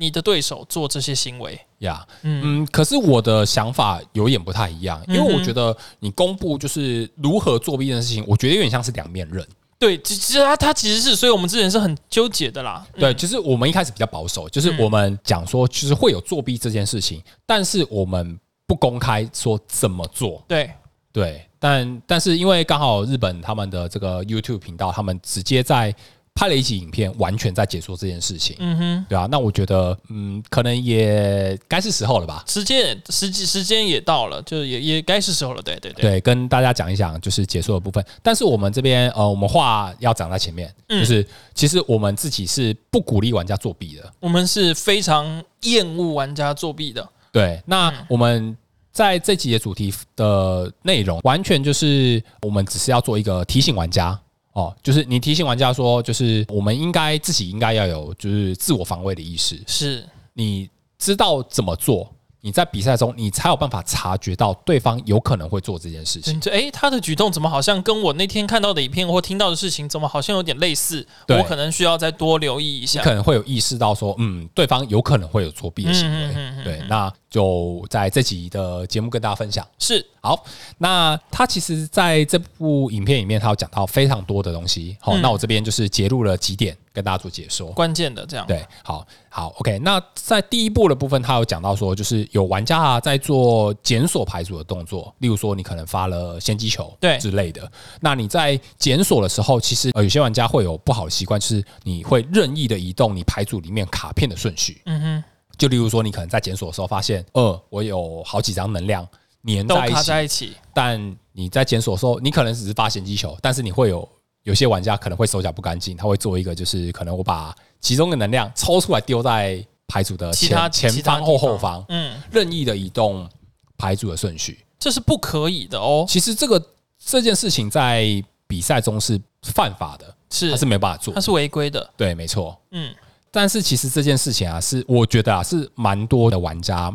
[0.00, 2.06] 你的对手做这些行为呀。
[2.22, 9.44] 嗯，可是我的想法有点不太一样，因为我觉得你公布就是如何作弊这件事情，我觉得有点像是两面刃。
[9.76, 12.86] 对，其实他他其实是，所以我们之前是很纠结的啦。
[12.94, 20.44] 对，就是我们一开始比较保守，就是我们讲说，其实会有作弊这件事情，但是我们不公开说怎么做。
[20.46, 20.70] 对
[21.12, 25.92] 对，但但是因为刚好日本他们的这个 YouTube 频道，他们直接在。
[26.38, 28.54] 拍了一集影片，完全在解说这件事情。
[28.60, 32.44] 嗯哼，对啊，那我觉得，嗯，可能也该是时候了吧。
[32.46, 35.60] 时间时时间也到了，就也也该是时候了。
[35.60, 38.04] 对对对，对，跟大家讲一讲，就是解说的部分。
[38.22, 44.12] 但是我们这边，呃，我们话要讲在前面，嗯、就是其实我们自己是不鼓励玩家作弊的。
[44.20, 47.04] 我们是非常厌恶玩家作弊的。
[47.32, 48.56] 对，那我们
[48.92, 54.16] 在这集的主题的内容，完全就是我们只是要做一个提醒玩家。
[54.52, 62.12] 哦，就是你提醒玩家说，就是我们应该自己应该要有就是自我防卫的意识，是你知道怎么做。
[62.40, 66.40] 你在比赛中，你才有办法察觉到对方有可能会做这件事情。
[66.52, 71.04] 诶，他的举动怎么好像跟我那天看到的影片或听到的事情，怎么好像有点类似？
[71.26, 73.00] 我可能需要再多留意一下。
[73.00, 76.62] 你可能会有意识到说，嗯，对方有可能会有作弊的行为。
[76.62, 79.66] 对，那就在这集的节目跟大家分享。
[79.78, 80.44] 是，好，
[80.78, 84.96] 那他其实在这部影片里面，他有讲到非常多的东西。
[85.00, 86.76] 好，那我这边就是截录了几点。
[86.90, 89.78] 跟大家做解说，关键的这样对，好好，OK。
[89.84, 97.70] 那在第一步的部分，他有讲到说，就是有玩家啊在做检索牌组的动作，例如说你可能发了先机球对之类的。
[98.00, 104.82] 那你在检索的时候，其实呃有些玩家会有不好的习惯，就是你会任意的移动你牌组里面卡片的顺序。
[104.86, 105.24] 嗯哼，
[105.58, 109.06] 就例如说你可能在检索的时候发现，呃，我有好几张能量
[109.44, 114.08] 粘在一起，在一起，但你在检索的时候，你可能只是发先机球，但是你会有。
[114.44, 123.28] 有些玩家可能会手脚不干净，他会做一个，就是可能我把其中的能量抽出来丢在牌组的前前方或后方，嗯，任意的移动
[123.76, 126.06] 牌组的顺序，这是不可以的哦。
[126.08, 126.64] 其实这个
[127.04, 128.06] 这件事情在
[128.46, 131.90] 比赛中是犯法的，是他是没办法做，他是违规的。
[131.94, 132.58] 对，没错。
[132.70, 132.94] 嗯，
[133.30, 136.92] 但是其实这件事情啊，是我觉得啊，是蛮多的玩家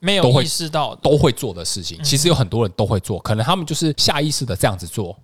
[0.00, 2.02] 没有意识到都会做的事情。
[2.02, 5.16] 其实有很多人都会做，可能他们就是下意识的这样子做。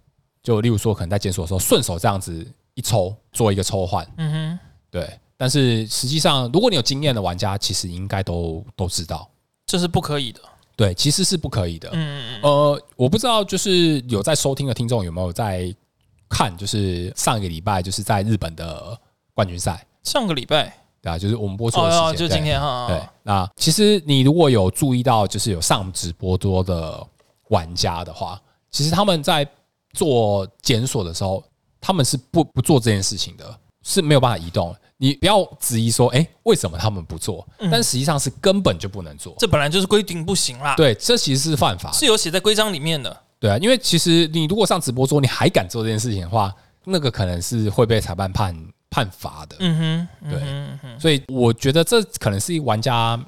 [0.42, 4.06] 就例如说，可能在检索的时候，顺手这样子一抽，做一个抽换。
[4.16, 4.58] 嗯哼，
[4.90, 5.18] 对。
[5.36, 9.28] 但是实际上，如果你有经验的玩家，其实应该都都知道，
[9.66, 10.40] 这是不可以的。
[10.74, 11.88] 对，其实是不可以的。
[11.92, 12.40] 嗯嗯嗯。
[12.42, 15.72] 呃，我不知道，就是有在收听的听众有没有在
[16.28, 18.98] 看，就是上一个礼拜就是在日本的
[19.34, 19.84] 冠军赛。
[20.02, 22.86] 上个礼拜，对啊，就是我们播出的时间，哦、就今天哈。
[22.88, 27.06] 对，那其实你如果有注意到，就是有上直播多的
[27.48, 29.46] 玩家的话，其实他们在
[29.92, 31.42] 做检索的时候，
[31.80, 34.74] 他们是不不做这件事情的，是没有办法移动。
[34.96, 37.44] 你不要质疑说，哎，为什么他们不做？
[37.70, 40.76] 但实际上是根本就不能做，这本来就是规定不行啦。
[40.76, 43.14] 对，这其实是犯法，是有写在规章里面的。
[43.40, 48.56] 对啊，因为其实你如果上直播桌，你还敢做这件事情的话，那个可能是会被裁判判
[48.92, 49.56] 判罚的。
[49.60, 53.18] 嗯哼，对，所以我觉得这可能是玩家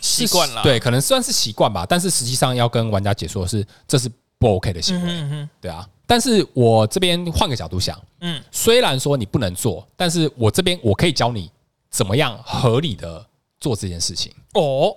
[0.00, 1.86] 习惯了，对，可能算是习惯吧。
[1.88, 5.10] 但是实际上要跟玩家解说的是，这是不 OK 的行为。
[5.10, 5.88] 嗯哼对啊。
[6.06, 11.50] 但是我这边换个角度想，嗯，虽然说你不能做，但是我这边我可以教你
[11.90, 13.24] 怎么样合理的
[13.60, 14.94] 做这件事情哦，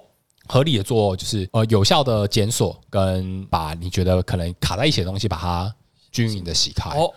[0.47, 5.74] 合理的做就是呃有效的检索跟把你觉得可能卡在一起的东西把它
[6.12, 7.12] 均匀的洗开哦，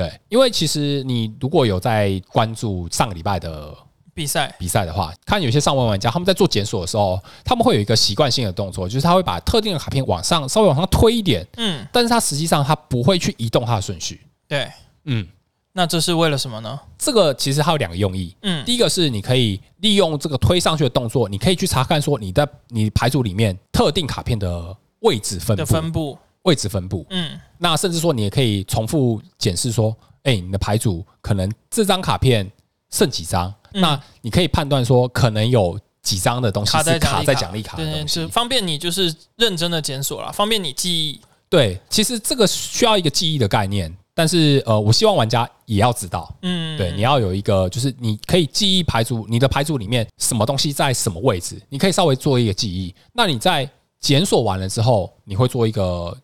[0.00, 3.76] 对，因为其实你如果有在关注上个礼拜的。
[4.12, 4.54] 比赛。
[4.58, 14.20] 比赛的话，看有些上万玩家他们在做检索的时候，他们会有一个习惯性的动作，就是他会把特定的卡片往上稍微往上推一点，嗯，但是他实际上他不会去移动它的顺序。
[14.48, 14.70] 对，
[15.04, 15.26] 嗯，
[15.72, 16.78] 那这是为了什么呢？
[16.98, 32.50] 这个其实它有两个用意，嗯，第一个是你可以利用这个推上去的动作，你可以去查看说你在你牌组里面特定卡片的位置分布，分布位置分布，嗯，那甚至说你也可以重复检视说，哎，你的牌组可能这张卡片
[32.90, 33.52] 剩几张。
[33.72, 41.20] 那你可以判断说，可能有几张的东西是卡在奖励卡，对，是方便你就是认真的检索了，方便你记忆。
[41.48, 52.92] 对，其实这个需要一个记忆的概念，但是呃，我希望玩家也要知道，嗯，对，你要有一个就是你可以记忆牌组，你的牌组里面什么东西在什么位置，你可以稍微做一个记忆。
[53.12, 56.16] 那你在检索完了之后，你会做一个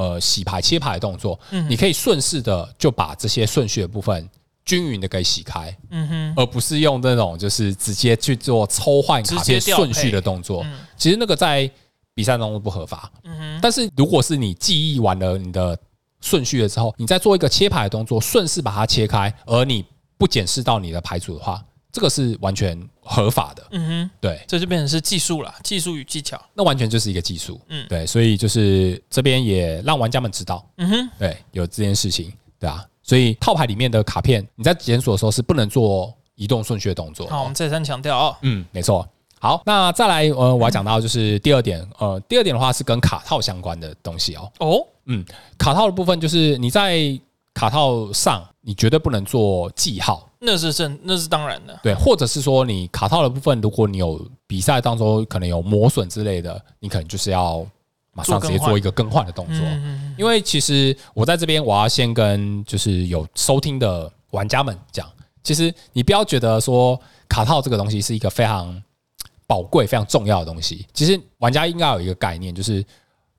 [0.00, 4.28] 呃洗牌切牌的动作，你可以顺势的就把这些顺序的部分。
[4.62, 10.64] 均匀的给洗开，嗯哼，而不是用那种就是直接去做抽换卡片顺序的动作。
[10.96, 11.68] 其实那个在
[12.14, 13.58] 比赛当中不合法，嗯哼。
[13.60, 15.76] 但是如果是你记忆完了你的
[16.20, 19.84] 顺序了之后，你再做一个切牌的动作，顺势把它切开，而你
[20.16, 22.78] 不检视到你的牌组的话，这个是完全
[23.10, 24.10] 合法的，嗯哼。
[24.20, 28.06] 对，这就变成是技术了，技术与技巧，那完全就是一个技术，嗯，对。
[28.06, 32.84] 所以就是这边也让玩家们知道，嗯哼，对，有这件事情，对啊。
[33.02, 37.26] 所以套牌里面的卡片，你在检索的时候是不能做移动顺序的动作。
[37.26, 38.36] 好，我们再三强调哦。
[38.42, 39.06] 嗯，没错。
[39.40, 44.52] 好，那再来，呃，我要讲到就是第二点，呃，第二点的话是跟卡套相关的东西哦。
[44.58, 45.24] 哦，嗯，
[45.56, 47.18] 卡套的部分就是你在
[47.54, 50.28] 卡套上，你绝对不能做记号。
[50.40, 51.78] 那是正，那是当然的。
[51.82, 57.66] 对，或者是说你卡套的部分，如果你有比赛当中可能有磨损之类的，你可能就是要。
[58.12, 59.64] 马上直接做一个更换的动作，
[60.18, 65.08] 因为其实我在这边，我要先跟就是有收听的玩家们讲，
[65.44, 68.82] 其实你不要觉得说卡套这个东西是一个非常
[69.46, 70.84] 宝贵、非常重要的东西。
[70.92, 72.84] 其实玩家应该有一个概念，就是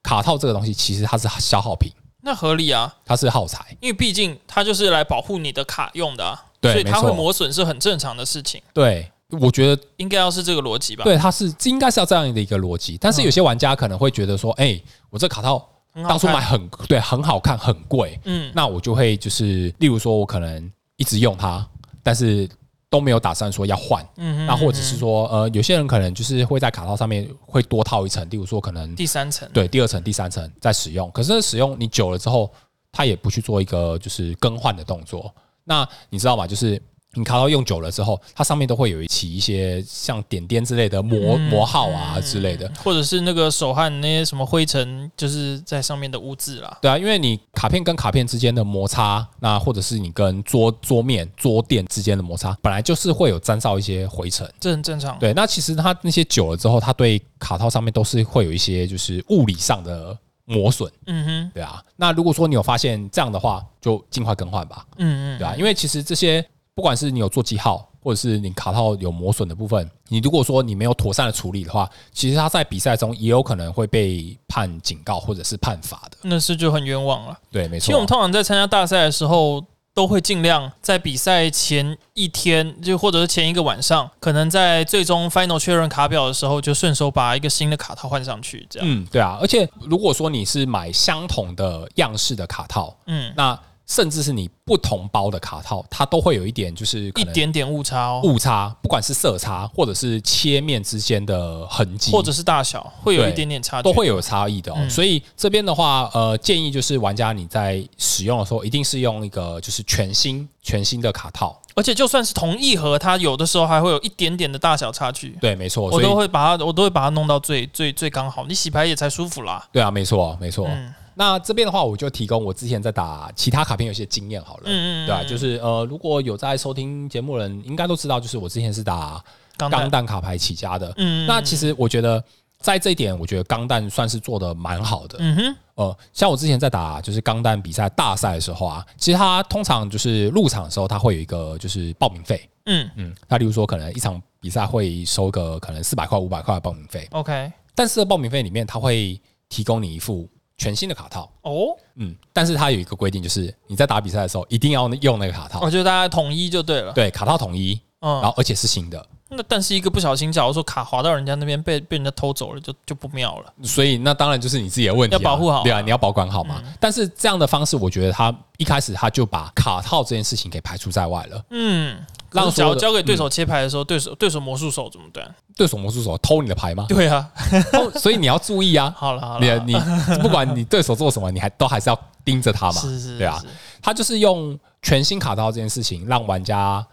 [0.02, 1.92] 卡套这个东西其实它是消耗品。
[2.22, 8.62] 那合理啊，它是耗材，因为毕竟它就是来保护你的卡用的，所以它会磨损是很正常的事情。
[8.74, 9.12] 对。
[9.40, 11.06] 我觉得应该要是这个逻辑吧？
[11.06, 12.98] 对，它是这应该是要这样的一个逻辑。
[13.00, 14.78] 但是有些玩家可能会觉得说：“哎，
[15.10, 18.20] 我这卡套当初买很对，很好看，很贵。
[18.26, 21.66] 嗯，那我就会就是，例如说，我可能一直用它，
[22.04, 22.46] 但是
[22.92, 24.08] 都没有打算说要换。
[24.18, 31.10] 嗯，那或者是说，呃，有些人可能就是会在卡套上面会多套一层，例如说可能第三层，对，第二层、第三层在使用。
[31.10, 32.52] 可是使用你久了之后，
[32.92, 35.34] 他也不去做一个就是更换的动作。
[35.64, 36.46] 那你知道吗？
[36.46, 36.80] 就是。
[37.14, 46.78] 你卡套用久了之后，它上面都会有一起一些像点点之类的磨磨耗啊之类的，或者是那个手汗那些什么灰尘，就是在上面的污渍啦。
[46.82, 55.20] 对啊，因为你卡片跟卡片之间的摩擦，那或者是你跟桌桌面桌垫之间的摩擦，本来就是会有沾到一些灰尘，这很正常。
[55.20, 60.90] 对，那其实它那些久了之后，它对卡套上面都是会有一些就是物理上的磨损。
[61.08, 61.84] 嗯哼，对啊。
[61.98, 64.86] 那如果说你有发现这样的话，就尽快更换吧。
[64.98, 66.46] 嗯嗯，对啊，因为其实这些。
[66.74, 76.18] 不管是你有做记号，或者是你卡套有磨损的部分，你如果说你没有妥善的处理的话，其实他在比赛中也有可能会被判警告或者是判罚的。
[76.24, 77.38] 那是就很冤枉了。
[77.52, 77.86] 对，没错。
[77.86, 88.66] 其实我们通常在参加大赛的时候，都会尽量在比赛前一天，就或者是前一个晚上，可能在最终 final 确认卡表的时候，就顺手把一个新的卡套换上去。
[88.70, 88.88] 这样。
[88.90, 89.38] 嗯，对啊。
[89.42, 93.60] 而且如果说你是买相同的样式的卡套，嗯，那。
[93.92, 104.78] 甚至是你不同包的卡套，它都会有一点就是一点点误差哦，误差，不管是色差或者是切面之间的痕迹，或者是大小，会有一点点差距，都会有差异的哦。
[104.80, 115.32] 嗯、所以这边的话，呃，建议就是玩家你在使用的时候，一定是用一个就是全新全新的卡套，而且就算是同一盒，它有的时候还会有一点点的大小差距。
[115.42, 119.68] 对，没错，我都会把它，我都会把它弄到最最最刚好，你洗牌也才舒服啦。
[119.74, 120.66] 对啊，没错，没错。
[120.70, 125.24] 嗯那这边的话，我就提供我之前在打其他卡片游戏的经验好了，嗯嗯，对吧？
[125.24, 129.24] 就是呃，如果有在收听节目的人，应该都知道，就是我之前是打
[129.56, 132.24] 钢弹卡牌起家的，嗯，那其实我觉得
[132.58, 142.90] 在这一点，我觉得钢弹算是做的蛮好的，嗯哼，呃，像我之前在打就是钢弹比赛大赛的时候啊，其实它通常就是入场的时候，它会有一个就是报名费，嗯。
[142.96, 150.28] 嗯，那例如说可能一场比赛会收个可能四百块五百块的报名费，OK，但是报名费里面它会提供你一副。
[150.62, 155.60] 全新的卡套哦，嗯，但是它有一个规定，就是你在打比赛的时候一定要用那个卡套。
[155.62, 156.94] 我觉得大家统一就对了。
[156.94, 159.04] 对，卡套统一，嗯，然后而且是新的。
[159.32, 163.54] 那但是一个不小心，假如说卡滑到人家那边被被人家偷走了，就就不妙了。
[163.64, 166.62] 所以那当然就是你自己的问题，要保护好，对啊，你要保管好嘛。
[166.80, 171.44] 但是这样的方式，我觉得他一开始他就把卡套这件事情给排除在外了。
[171.50, 171.98] 嗯。
[172.32, 175.36] 让交交给对手切牌的时候，对手对手魔术手怎么办？
[175.54, 176.86] 对手魔术手偷你的牌吗？
[176.88, 177.30] 对啊，
[178.00, 178.90] 所以你要注意啊。
[178.96, 182.80] 好了好了，你你不管你对手做什么，你还都还是要盯着他嘛。
[182.80, 183.38] 是是，对啊。
[183.82, 186.86] 他就是用全新卡套这件事情，让玩家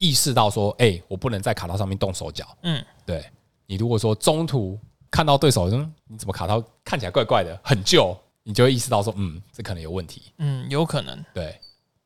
[0.00, 2.44] 意识到说，哎，我不能在卡套上面动手脚。
[2.62, 3.24] 嗯，对。
[3.66, 4.76] 你如果说中途
[5.10, 10.22] 看到对手，嗯，你怎么卡套看起来怪怪的，很旧，你就会意识到说，嗯，这可能有问题。
[10.38, 11.24] 嗯，有可能。
[11.32, 11.54] 对，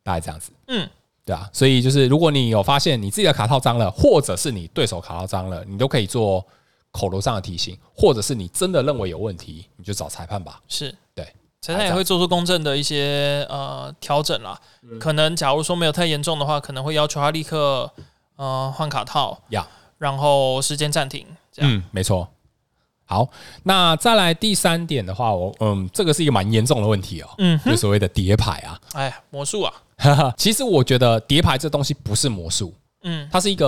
[0.02, 0.52] 大概这样子。
[0.66, 0.86] 嗯。
[1.24, 6.44] 对啊，所以就是如果你有发现你自己的卡套脏了，或者是你对手卡套脏了，你都可以做
[6.90, 10.60] 口头上的提醒，或者是你真的认为有问题，你就找裁判吧。
[10.68, 10.94] 是
[11.64, 14.58] 对，裁判也会做出公正的一些呃调整啦。
[15.00, 17.90] 可能假如说没有太严重的话，可能会要求他立刻
[18.36, 19.66] 呃换卡套呀，
[19.98, 21.26] 然后时间暂停。
[21.58, 22.28] 嗯，没错。
[23.06, 23.28] 好，
[23.64, 27.28] 那再来第三点的话，我嗯，这个是一个蛮严重的问题哦。
[27.38, 29.72] 嗯，就所谓的叠牌啊，哎，魔术啊。
[30.36, 33.66] 其实我觉得叠牌这东西不是魔术，嗯，它是一个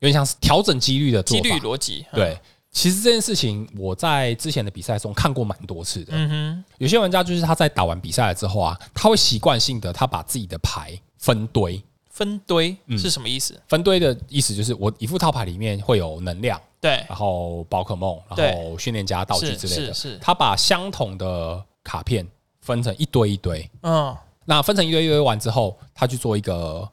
[0.00, 2.04] 有点像是调整几率的几率逻辑。
[2.12, 2.38] 对，
[2.72, 6.12] 其实这件事情我在之前的比赛中看过蛮多次的。
[6.16, 12.74] 嗯哼，有些玩家就是他在打完比赛了之后啊，他会习惯性的他把自己的牌分堆，分堆？
[12.96, 13.60] 是什么意思？
[13.68, 20.18] 分堆的意思就是我一副套牌里面会有能量，对，然后宝可梦，然后训练家道具之类的，是。
[20.18, 22.26] 他把相同的卡片
[22.62, 24.16] 分成一堆一堆，嗯。
[24.44, 26.88] 那分成一堆一堆完之后，他去做一个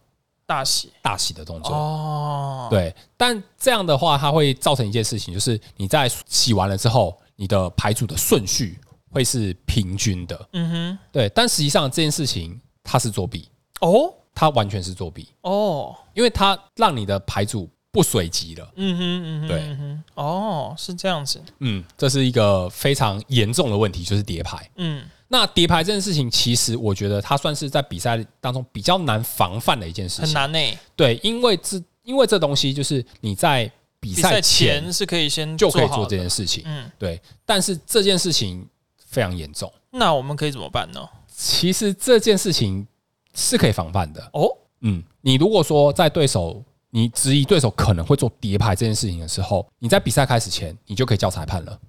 [0.50, 2.92] 大洗大洗的动作哦，对。
[3.16, 8.80] 但这样的话，它会造成一件事情，就是你在洗完了之后，你的牌组的顺序
[9.12, 10.50] 会是平均的。
[10.54, 11.30] 嗯哼，对。
[11.30, 13.48] 但实际上这件事情它是作弊
[13.82, 18.72] 哦，它完全是作弊哦，因为它让你的牌组不随机了。
[18.76, 20.04] 嗯哼嗯哼，对。
[20.16, 21.42] 哦，是这样子。
[21.60, 24.70] 嗯，这是一个非常严重的问题，就是叠牌。
[24.76, 25.04] 嗯。
[25.32, 30.26] 那叠牌这件事情，其实我觉得它算是在比赛当中比较难防范的一件事情。
[30.26, 30.78] 很难呢、欸。
[30.96, 36.64] 对，因为这因为这东西就是你在比赛前是可以先就可以做这件事情。
[36.66, 37.22] 嗯，对。
[37.46, 38.68] 但是这件事情
[38.98, 39.72] 非常严重。
[39.92, 41.08] 那我们可以怎么办呢？
[41.36, 42.88] 其实这件事情
[43.36, 44.30] 是可以防范的。
[44.34, 44.50] 哦，
[44.82, 51.80] 嗯，你如果说在对手你质疑对手可能会做叠牌这件事情的时候，你在比赛开始前，你就可以叫裁判了。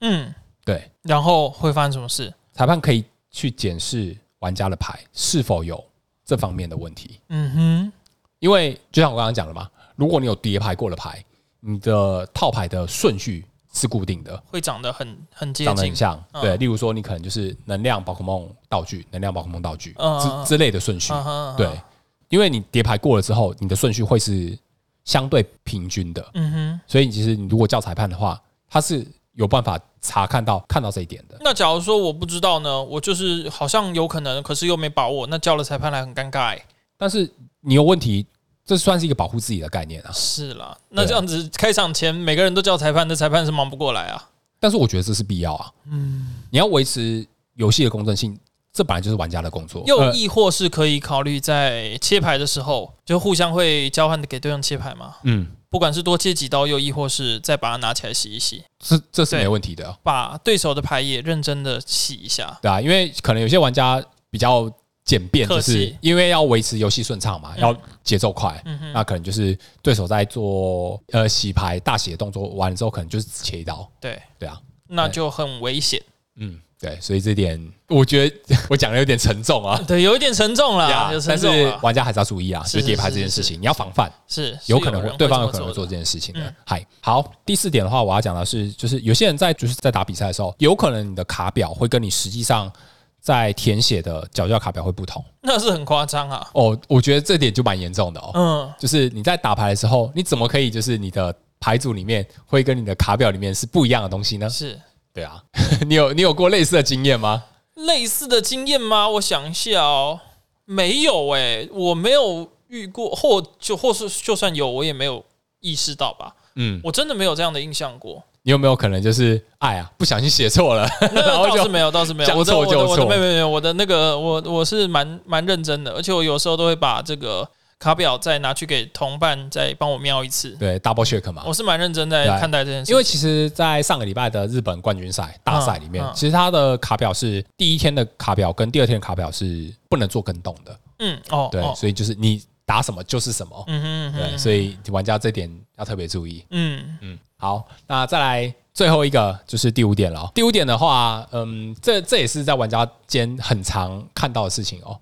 [0.00, 0.34] 嗯，
[0.64, 0.90] 对。
[1.02, 2.32] 然后会发生什么事？
[2.52, 5.84] 裁判可以去检视玩家的牌是否有
[6.24, 7.20] 这方面的问题。
[7.28, 7.92] 嗯哼，
[8.38, 11.24] 因为就像我刚刚讲的嘛，如果你有叠牌过的牌，
[11.60, 16.24] 你的套牌的顺序是固定的，会长得很很接近，长得很像。
[16.40, 21.12] 对，例如说你可能就是能量宝可梦道具，能量宝可梦道具之之类的顺序。
[21.56, 21.80] 对，
[22.28, 24.58] 因为你叠牌过了之后，你的顺序会是
[25.04, 26.30] 相对平均的。
[26.34, 29.06] 嗯哼，所以其实你如果叫裁判的话，他是。
[29.34, 31.38] 有办法查看到看到这一点的。
[31.42, 32.82] 那假如说我不知道呢？
[32.82, 36.64] 我就是好像有可能，可是又没把握，那叫了裁判来很尴尬欸。
[36.96, 38.26] 但是你有问题，
[38.66, 40.10] 这算是一个保护自己的概念啊。
[40.12, 44.28] 是啦，那这样子开场前每个人都叫裁判，那裁判是忙不过来啊。
[44.58, 45.70] 但是我觉得这是必要啊。
[45.84, 47.24] 嗯，你要维持
[47.54, 48.36] 游戏的公正性，
[48.78, 49.82] 这本来就是玩家的工作。
[49.86, 55.16] 又亦或是可以考虑在切牌的时候，就互相会交换的给对方切牌嘛？
[55.24, 55.48] 嗯。
[55.70, 59.94] 不管是多切几刀，又亦或是再把它拿起来洗一洗，这这是没问题的。
[60.02, 64.70] 把对手的牌也认真的洗一下，对啊，因为可能有些玩家比较
[65.04, 68.58] 简便，就是因为要维持游戏顺畅嘛，要节奏快，
[68.94, 74.18] 那可能就是对手在做呃洗牌大洗的动作完了之后，可能就是只切一刀，对。
[74.38, 76.02] 对啊，那就很危险。
[76.36, 79.80] 嗯，对，所以这点我觉得我讲的有点沉重啊。
[79.86, 81.10] 对，有一点沉重了。
[81.26, 86.54] 但是玩家还是要注意啊，就叠牌这件事情，你要防范，是有可能会对方有可能会做这件事情的。
[86.64, 92.72] 嗨、嗯，好，第四点的话，我要讲的是，就是有些人在就是在打比赛的时候，有可能你的卡表会跟你实际上
[93.20, 96.48] 在填写的角角卡表会不同，那是很夸张啊。
[96.52, 98.30] 哦，我觉得这点就蛮严重的哦。
[98.34, 104.48] 嗯，就是你在打牌的时候，你怎么可以就是你的牌组里面会跟你的卡表里面是不一样的东西呢？
[104.48, 104.78] 是。
[105.18, 105.42] 对啊，
[105.88, 107.42] 你有你有过类似的经验吗？
[107.74, 109.08] 类似的经验吗？
[109.08, 110.20] 我想一下哦，
[110.64, 115.24] 没有哎、欸，我没有遇过，或就或是就算有，我也没有
[115.58, 116.32] 意识到吧。
[116.54, 118.22] 嗯，我真的没有这样的印象过。
[118.42, 120.88] 你有没有可能就是哎呀，不小心写错了？
[121.12, 122.28] 那倒是没有，倒是没有。
[122.28, 123.06] 讲错就错。
[123.06, 127.48] 没有没有，我的那个我我是蛮蛮认真的，而且我有时候都会把这个。
[127.78, 131.44] 卡表再拿去给同伴再帮我瞄一次，对，double check 嘛。
[131.46, 140.78] 我是蛮认真在看待这件事，因为其实，在上个礼拜的日本冠军赛大赛里面，嗯嗯、其实他的卡表是第一天的卡表跟第二天的卡表是不能做更动的。
[140.98, 143.64] 嗯，哦，对，所以就是你打什么就是什么。
[143.68, 146.44] 嗯哼，对，所以玩家这点要特别注意。
[146.50, 150.28] 嗯嗯，好，那再来最后一个就是第五点了。
[150.34, 154.98] 第五点的话，嗯，这这也是在玩家间很常看到的事情哦，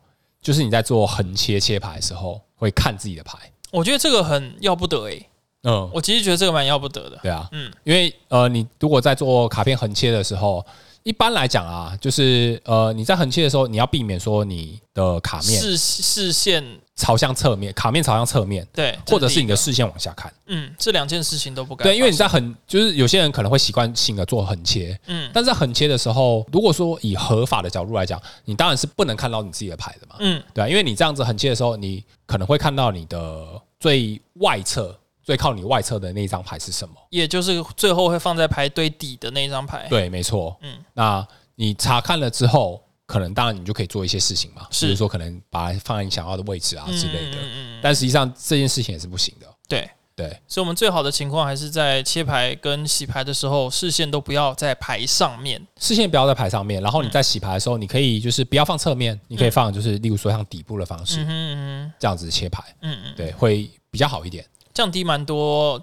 [0.46, 2.40] 就是你在做横切切牌的时候。
[2.58, 3.36] 会看自己的牌，
[3.70, 5.26] 我觉得这个很要不得诶、欸。
[5.64, 7.18] 嗯，我其实觉得这个蛮要不得的。
[7.22, 10.64] 对啊，嗯，因为呃，你如果在做卡片横切的时候，
[11.02, 16.64] 一般来讲啊，就是呃，你在横切的时候，你要避免说你的卡面视视线
[16.96, 20.32] 朝向侧面，卡面朝向侧面，对，或者是你的视线往下看。
[20.46, 21.84] 嗯，这两件事情都不该。
[21.84, 34.98] 对，因为你在很，就是有些人可能会习惯性的做横切，嗯，但是在横切的时候，如果说以合法的角度来讲，你当然是不能看到你自己的牌的嘛，嗯，对啊，因为你这样子横切的时候，你可能会看到你的最外侧。
[35.26, 36.94] 最靠你外侧的那一张牌是什么？
[37.10, 39.84] 也就是最后会放在牌堆底的那一张牌。
[39.90, 40.56] 对，没错。
[40.60, 41.26] 嗯，那
[41.56, 47.36] 你查看了之后，可能当然你就可以做一些事情嘛，是比如说可能把它放在你想要的位置啊之类的。
[47.36, 47.80] 嗯嗯。
[47.82, 49.46] 但实际上这件事情也是不行的。
[49.68, 56.82] 对对，所以我们最好的情况还是在切牌跟洗牌的时候，视线都不要在牌上面，视线不要在牌上面。
[56.82, 64.42] 然后你在洗牌的时候，你可以就是不要放侧面，你可以放就是例如说像底部的方式，嗯嗯，这样子切牌，嗯嗯，对，会比较好一点。
[64.72, 65.78] 降低蛮多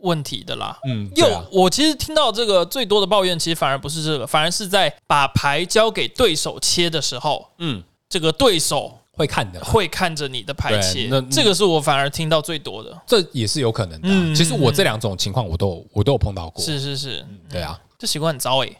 [0.00, 0.78] 问题的啦。
[0.84, 11.08] 嗯，又我其实听到这个最多的抱怨，其实反而不是这个，反而是在把牌交给对手切的时候，嗯，这个对手会看的，会看着你的牌切。
[11.10, 14.08] 那这个是我反而听到最多的，这也是有可能的。
[14.34, 16.64] 其实我这两种情况我都我都有碰到过。
[16.64, 18.76] 是是是，对啊，这习惯很糟 诶。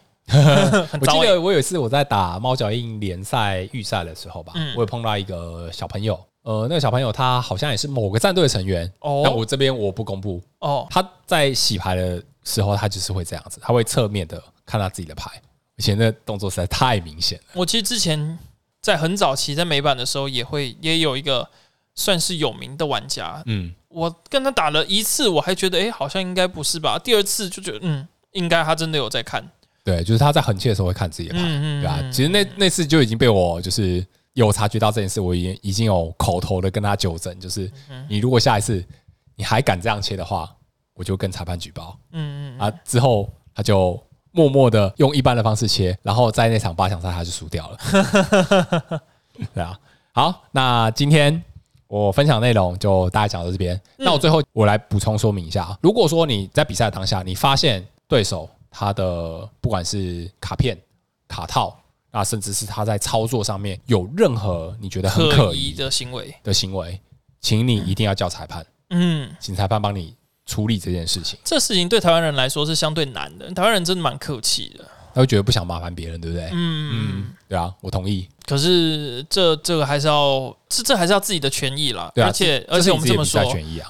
[1.01, 6.21] 我记得我有一次我在打猫脚印联赛预赛的时候吧，我有碰到一个小朋友。
[6.43, 10.41] 呃，那个小朋友他好像也是某个战队的成员，哦，但我这边我不公布。
[10.61, 15.30] 哦，他在洗牌的时候，他就是会这样子，他会侧面的看他自己的牌，
[15.76, 17.45] 而且那动作实在太明显了。
[17.55, 18.39] 我其实之前
[18.80, 21.47] 在很早期在美版的时候，也会也有一个
[21.95, 26.99] 算是有名的玩家，嗯，我跟他打了一次，我还觉得哎，好像应该不是吧？
[26.99, 29.47] 第二次就觉得嗯，应该他真的有在看。
[29.84, 32.03] 对，就是他在横切的时候会看自己的牌，对吧？
[32.11, 34.07] 其实那那次就已经被我就是。
[34.39, 37.70] 有察觉到这件事，我已经已经有口头的跟他纠正，就是
[38.09, 38.84] 你如果下一次
[39.34, 40.49] 你还敢这样切的话，
[40.95, 41.99] 我就跟裁判举报。
[42.12, 47.78] 嗯嗯啊，之后他就默默的用一般的方式切，然后在那场八强赛他就输掉了。
[49.53, 49.76] 对啊，
[50.12, 51.43] 好，那今天
[51.89, 53.80] 我分享内容就大概讲到这边。
[53.97, 60.78] 那我最后我来补充说明一下，如果说你在比赛的当下，你发现对手他的不管是卡片、
[61.26, 61.76] 卡套。
[62.11, 67.01] 啊，甚至是他在操作上面有任何你觉得很可疑的行为的行为，
[67.41, 70.15] 请你一定要叫裁判，嗯，请裁判帮你
[70.47, 71.39] 处理这件事情。
[71.45, 74.85] 这事情对台湾人来说是相对难的，台湾人真的蛮客气的，
[75.15, 76.49] 他会觉得不想麻烦别人，对不对？
[76.53, 78.27] 嗯嗯，对啊，我同意。
[78.47, 82.11] 可是这这个还是要，这这还是要自己的权益啦。
[82.15, 83.41] 对啊，而且而且我们这么说，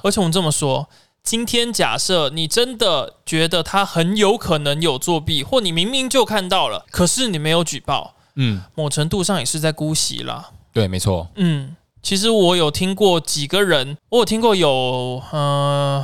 [0.03, 0.87] 而且我们这么说。
[1.23, 10.49] 今天假设你真的觉得他很有可能有作弊，或你明明就看到了，可是你没有举报，嗯，某程度上也是在姑息啦。
[10.73, 11.27] 对，没错。
[11.35, 16.03] 嗯，其实我有听过几个人，我有听过有呃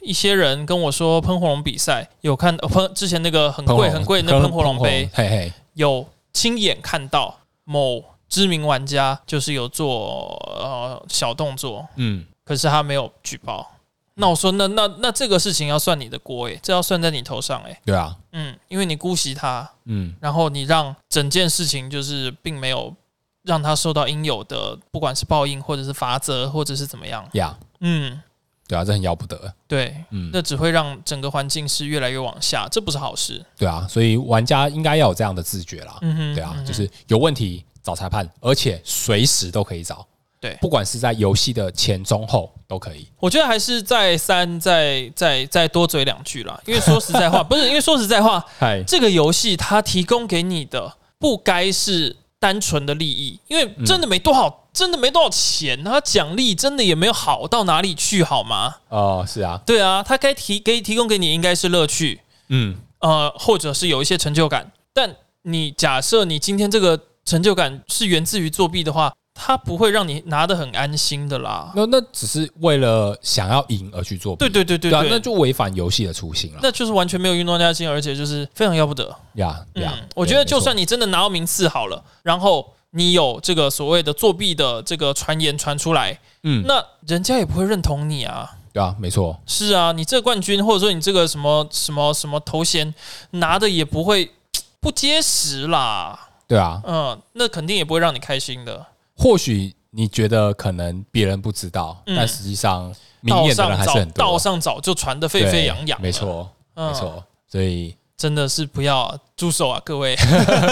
[0.00, 13.71] 一些人跟我说喷火龙比赛有看喷之前那个很贵很贵那喷火龙杯，嘿嘿，有亲眼看到某知名玩家就是有做呃小动作，嗯，可是他没有举报。
[14.14, 17.76] 那我说，那那那这个事情要算你的锅诶，这要算在你头上诶。
[17.84, 22.94] 对啊，嗯，因为你姑息他，嗯，然后你让整件事情就是并没有
[23.42, 27.26] 让他受到应有的，不管是报应或者是罚则或者是怎么样。
[27.32, 28.20] 呀，嗯，
[28.68, 29.52] 对啊，这很要不得。
[29.66, 33.42] 对，嗯，那只会让整个环境是越来越往下，这不是好事。
[33.56, 35.96] 对啊，所以玩家应该要有这样的自觉啦。
[36.02, 40.06] 嗯哼，对啊，就是有问题找裁判，而且随时都可以找。
[40.42, 43.06] 对，不管是在游戏的前、中、后都可以。
[43.20, 48.44] 我觉得还是再三再再再多嘴两句啦，因为说实在话， 不是因为说实在话，
[48.84, 58.74] 这个游戏它提供给你的不该是单纯的利益，因为真的没多少，嗯、真的没多少钱，它奖励真的也没有好到哪里去，好吗？
[58.88, 64.72] 哦，是啊，对啊，它该提给提供给你应该是乐趣，嗯，呃，或者是有一些成就感。
[64.92, 69.12] 但你假设你今天这个成就感是源自于作弊的话。
[69.34, 71.72] 他不会让你拿的很安心的啦。
[71.74, 74.36] 那那只是为了想要赢而去做。
[74.36, 76.60] 对对对对对，那就违反游戏的初心了。
[76.62, 79.94] 那就是完全没有运动家精神，而且就是非常要不得呀呀！
[80.14, 88.50] 我觉得就算你真的拿到名次好了，然后你有这个所谓的作弊的这个传言传出来，嗯，那人家也不会认同你啊。
[88.72, 89.38] 对啊，没错。
[89.46, 92.94] 是啊，你这个冠军或者说你这个什么什么什么头衔
[93.30, 94.30] 拿的也不会
[94.80, 96.28] 不结实啦。
[96.46, 98.86] 对啊，嗯，那肯定也不会让你开心的。
[99.22, 104.24] 或许你觉得可能别人不知道，嗯、但实际上明眼的人还是很多。
[104.24, 107.22] 道上早就传得沸沸扬扬，没错，没错。
[107.46, 110.16] 所以真的是不要住手啊，各位。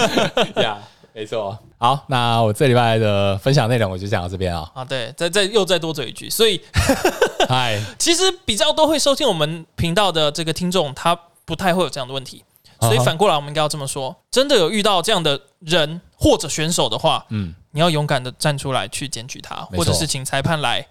[0.56, 0.78] 呀，
[1.12, 1.56] 没错。
[1.78, 4.70] 好，那我这礼拜的分享内容我就讲到这边啊。
[4.74, 6.60] 啊，对，再再又再多嘴一句，所以，
[7.48, 12.42] 嗨，其实比较都会收听我们频道的这个听众，他不太会有这样的问题。
[12.80, 20.86] 所以反过来，我们应该要这么说：真的有遇到这样的人或者选手的话，嗯，你要勇敢的站出来去检举他，或者是请裁判来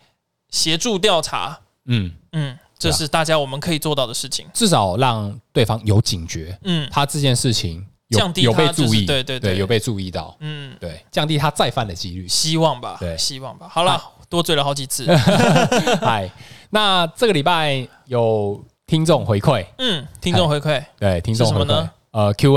[0.50, 1.60] 协助调查。
[1.86, 6.58] 嗯嗯，这是大家我们可以做到的事情，至少让对方有警觉。
[6.64, 10.36] 嗯，他这件事情降低有被注意，对对对，有被注意到。
[10.40, 12.98] 嗯，对，降低他再犯的几率，希望吧？
[13.00, 13.70] 对，希望吧。
[13.70, 15.06] 好了，多嘴了好几次。
[16.02, 16.30] 嗨，
[16.72, 18.62] 那这个礼拜有。
[18.90, 21.92] 听众回馈，嗯，听众回馈，对，听众什么呢？
[22.10, 22.52] 呃，Q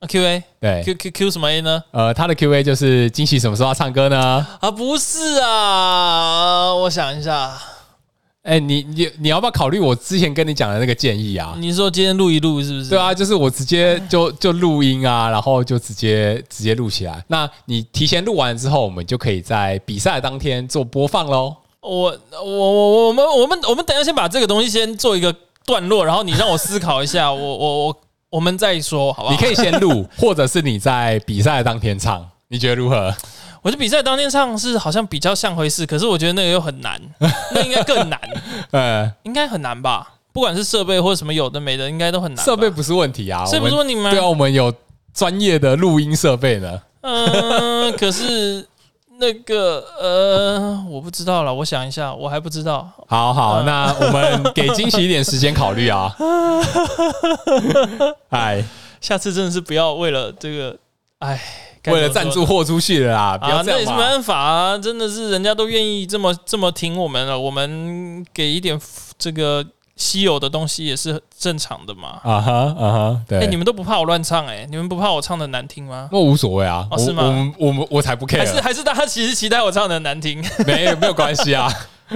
[0.00, 1.82] A，Q A，对，Q Q Q 什么 A 呢？
[1.90, 4.46] 呃，他的 Q A 就是惊喜什么时候要唱歌呢？
[4.60, 7.58] 啊，不是啊，我想一下，
[8.44, 11.56] 哎，你你你要不要考虑我之前跟你讲的那个建议啊？
[11.58, 12.90] 你说今天录一录是不是？
[12.90, 17.24] 对啊，就是我直接就就录音啊，然后就直接直接录起来。
[17.26, 21.56] 那你提前录完之后，我们就可以在比赛当天做播放喽。
[21.80, 25.34] 我我我我们我们我们等一下先把这个东西先做一个。
[25.66, 27.96] 段落，然后你让我思考一下，我我我
[28.30, 29.34] 我们再说，好不好？
[29.34, 33.14] 你可以先录， 或者是你在比赛当天唱，你觉得如何？
[33.62, 37.00] 我觉得比赛当天唱是好像比较像回事，可是我觉得那个又很难，
[37.52, 38.20] 那应该更难，
[38.70, 40.14] 呃，应该很难吧？
[40.32, 42.44] 不管是设备或者什么有的没的，应该都很难。
[42.44, 44.10] 设备不是问题啊，设备不是问题吗？
[44.10, 44.72] 对啊，我们有
[45.12, 46.80] 专业的录音设备呢。
[47.00, 48.66] 嗯，可是。
[49.18, 52.88] 那个呃，我不知道了，我想一下，我还不知道。
[53.08, 56.14] 好好，那我们给惊喜一点时间考虑啊。
[58.30, 58.64] 哎，
[59.00, 60.76] 下次真的是不要为了这个，
[61.18, 61.40] 哎，
[61.86, 63.78] 为了赞助豁出去了啦，不要这样。
[63.78, 68.80] 那也是没办法啊，真的是人家都愿意这么这么挺我们了，我们给一点
[69.18, 69.64] 这个。
[69.98, 72.20] 稀有的东西也是正常的嘛。
[72.22, 73.40] 啊哈啊哈，对。
[73.40, 74.66] 哎，你们都不怕我乱唱哎？
[74.70, 76.08] 你们不怕我唱的难听吗？
[76.10, 76.88] 那无所谓啊。
[76.96, 77.24] 是吗？
[77.24, 78.38] 我们我们我才不 care。
[78.38, 80.42] 还是还是大家其实期待我唱的难听？
[80.64, 81.70] 没有没有关系啊。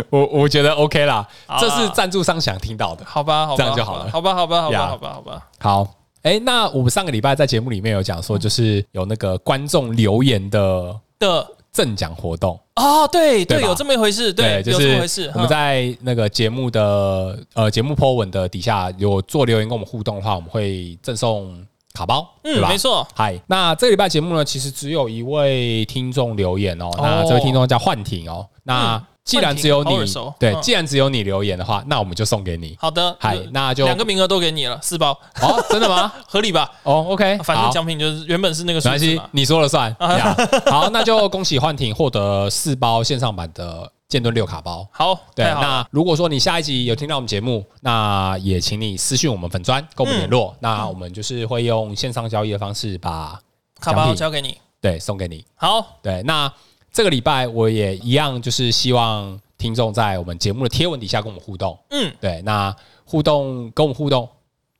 [0.08, 1.28] 我我觉得 OK 啦。
[1.58, 3.04] 这是赞助商想听到的。
[3.04, 4.08] 好吧，好吧，这样就好了。
[4.10, 5.42] 好吧，好吧，好吧，好吧，好吧。
[5.58, 5.86] 好。
[6.22, 11.46] 哎，那我们上个礼拜在节目里面有讲说，就是有那个观众留言的的。
[11.72, 15.30] 赠奖活动哦，对对，有这么一回事，对，有这么回事。
[15.34, 22.68] 我们在那个节目的呃节目 po 文的底下有做留言跟我们互动的话，我们会赠送卡包，对吧？
[22.68, 23.06] 没错。
[23.14, 29.02] 嗨，那这个礼拜节目呢，其实只有一位听众留言哦，那这位听众叫幻婷哦，那。
[29.24, 29.90] 既然只有你
[30.38, 32.76] 对，既然只有你留言的话，那我们就送给你。
[32.78, 35.12] 好的，嗨，那就两个名额都给你了，四包。
[35.40, 36.12] 哦，真的吗？
[36.26, 36.68] 合理吧？
[36.82, 39.94] 哦，OK，反正奖品就是原本是那个没关系，你说了算。
[40.66, 44.86] 好，那就恭喜幻婷获得四包线上版的剑盾六卡包。
[44.90, 53.38] 好，对，那如果说你下一集有听到我们节目，那也请你私信我们粉砖跟我们联络，那我们就是会用线上交易的方式把
[53.78, 55.44] 卡包交给你，对，送给你。
[55.54, 56.52] 好，对，那。
[56.92, 61.78] 这个礼拜我也一样，就是希望听众在我们节目的贴文底下跟我们互动。
[61.88, 62.74] 嗯，对，那
[63.06, 64.28] 互动跟我们互动，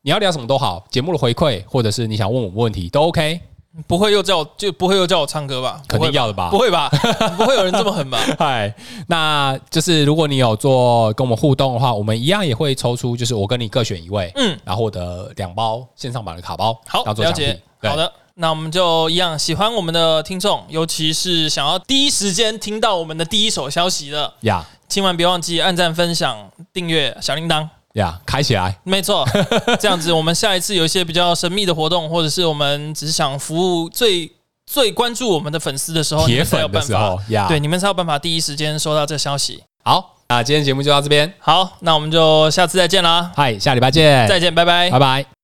[0.02, 3.40] 你要聊什么都好，节目的回馈或者是你想问我们问题都 OK。
[3.86, 5.80] 不会又叫我就不会又叫我唱歌吧？
[5.88, 6.50] 肯定要的吧？
[6.50, 6.90] 不会吧？
[7.38, 8.18] 不会有人这么狠吧？
[8.38, 8.74] 嗨，
[9.06, 18.12] 那就是如果你有做跟我们互动的话，我们一样也会抽出，就是我跟你各选一位，嗯，然后获得两包线上版的卡包，好，了解，好的。
[18.34, 28.78] 那我们就一样，喜欢我们的听众，尤其是想要第一时间听到我们的第一手消息的呀，千万别忘记按赞、分享、订阅小铃铛呀，yeah, 开起来。
[28.84, 29.26] 没错，
[29.78, 34.32] 这样子我们下一次有一些比较神秘的活动，或者是我们只是想服务最
[34.66, 39.62] 最关注我们的粉丝的时候，铁粉的时候，呀，对，你们才有办法第一时间收到这消息。
[39.84, 41.30] 好，那今天节目就到这边。
[41.38, 43.30] 好，那我们就下次再见啦。
[43.36, 44.26] 嗨，下礼拜见。
[44.26, 45.41] 再见，拜拜，拜拜。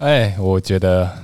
[0.00, 1.14] 哎，我觉得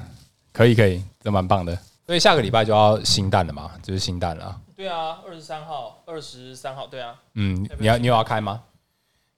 [0.53, 1.74] 可以，可以，这蛮棒的。
[2.05, 4.61] 所以下个礼拜就要新蛋了嘛，就是新蛋了。
[4.77, 7.18] 对啊，二十三号，二十三号，对啊。
[7.37, 8.64] 嗯，你要你有要开吗？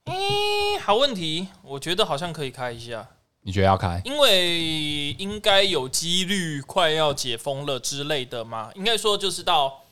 [0.03, 0.13] 哎，
[0.83, 3.07] 好问题，我觉得好像可以开一下。
[3.39, 4.01] 你觉得要开？
[4.03, 8.69] 因为应该有几率快要解封了之类的嘛。
[8.75, 9.85] 应该说就是到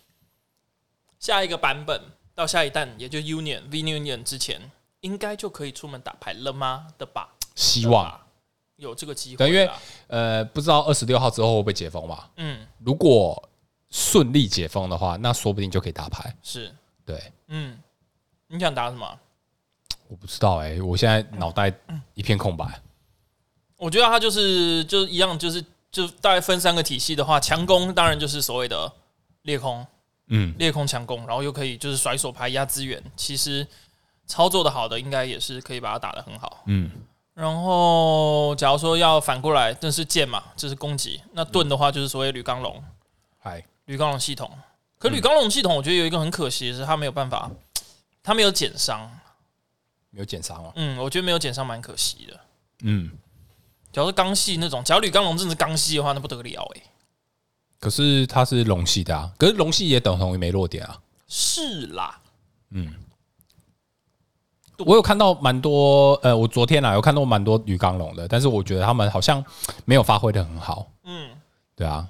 [1.20, 2.02] 下一个版本，
[2.36, 4.60] 到下一弹，也就 Union V Union 之前，
[5.00, 6.88] 应该就可以出门打牌了吗？
[6.98, 7.30] 的吧？
[7.56, 8.20] 希望。
[8.78, 9.70] 有这个机会，对，因为
[10.08, 12.30] 呃，不知道二十六号之后会不会解封嘛？
[12.38, 13.50] 嗯，如果
[13.90, 16.36] 顺利解封的话，那说不定就可以打牌。
[16.44, 16.74] 是，
[17.06, 17.78] 对，嗯，
[18.48, 19.20] 你想打什么？
[20.08, 21.74] 我不知道哎、欸，我现在脑袋
[22.14, 22.66] 一片空白。
[23.78, 28.92] 我觉得它就是就一样，就是就大概分三个体系的话，强攻当然就是所谓的
[29.42, 29.86] 裂空，
[30.28, 33.04] 嗯，裂空强攻，然后又可以就是甩手牌压资源。
[33.16, 33.68] 其实
[34.26, 36.92] 操作的好的，应该也是可以把它打得很好，嗯。
[37.38, 41.22] 然后，假如说要反过来，这是剑嘛，这是攻击。
[41.34, 42.84] 那盾的话，就是所谓铝钢龙，
[43.38, 44.50] 嗨，铝钢龙系统。
[44.98, 47.52] 可铝钢龙系统，我觉得有一个很可惜的是，它没有办法，
[48.24, 49.08] 它没有减伤，
[50.10, 50.72] 没有减伤啊。
[50.78, 52.40] 嗯，我觉得没有减伤蛮可惜的。
[52.82, 53.12] 嗯，
[53.92, 56.82] 假如是钢系那种，假如铝钢龙真的是钢系的话，那不得了哎。
[57.80, 61.00] 可是它是龙系的啊，可是龙系也等同于没弱点啊。
[61.28, 62.20] 是啦，
[62.72, 62.96] 嗯。
[64.86, 69.44] 我有看到蛮多，呃，我昨天啊有看到蛮多铝钢龙的，但是我觉得他们好像
[69.86, 70.88] 没有发挥的很好。
[71.04, 71.32] 嗯，
[71.76, 72.08] 对啊，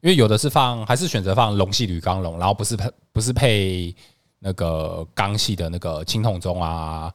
[0.00, 3.94] 因为有的是放，还是选择放龙系铝钢龙，然后不是配不是配
[4.38, 7.12] 那个钢系的那个青铜钟啊、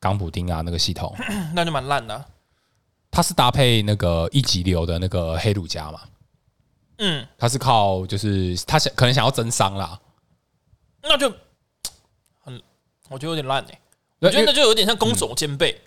[0.00, 1.14] 钢补丁啊那个系统，
[1.54, 2.24] 那就蛮烂的。
[3.12, 6.00] 它是搭配那个一级流的那个黑鲁加嘛？
[6.98, 10.00] 嗯，它是靠就是他想可能想要增伤啦，
[11.02, 11.32] 那就。
[13.10, 13.80] 我觉得有点烂哎，
[14.20, 15.78] 我觉得那就有点像攻守兼备。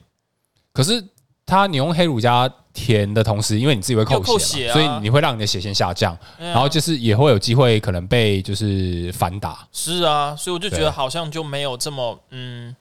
[0.71, 1.03] 可是
[1.45, 9.67] 它你用黑乳加甜的同时，因为你自己会扣血，所以你会让你的血线下降，然后就是也会有机会可能被就是反打。
[9.71, 12.75] 是啊，所以我就觉得好像就没有这么嗯，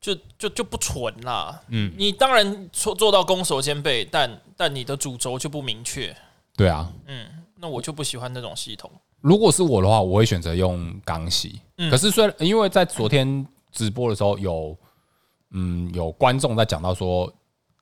[0.00, 1.60] 就就就不纯啦。
[1.68, 6.16] 嗯，你当然做做到攻守兼备，但但你的主轴就不明确。
[6.56, 7.26] 对啊，嗯，
[7.56, 8.90] 那我就不喜欢那种系统。
[9.20, 11.60] 如果是我的话，我会选择用钢系。
[11.78, 14.76] 嗯、可是虽然因为在昨天直播的时候有，
[15.50, 17.32] 嗯，有观众在讲到说，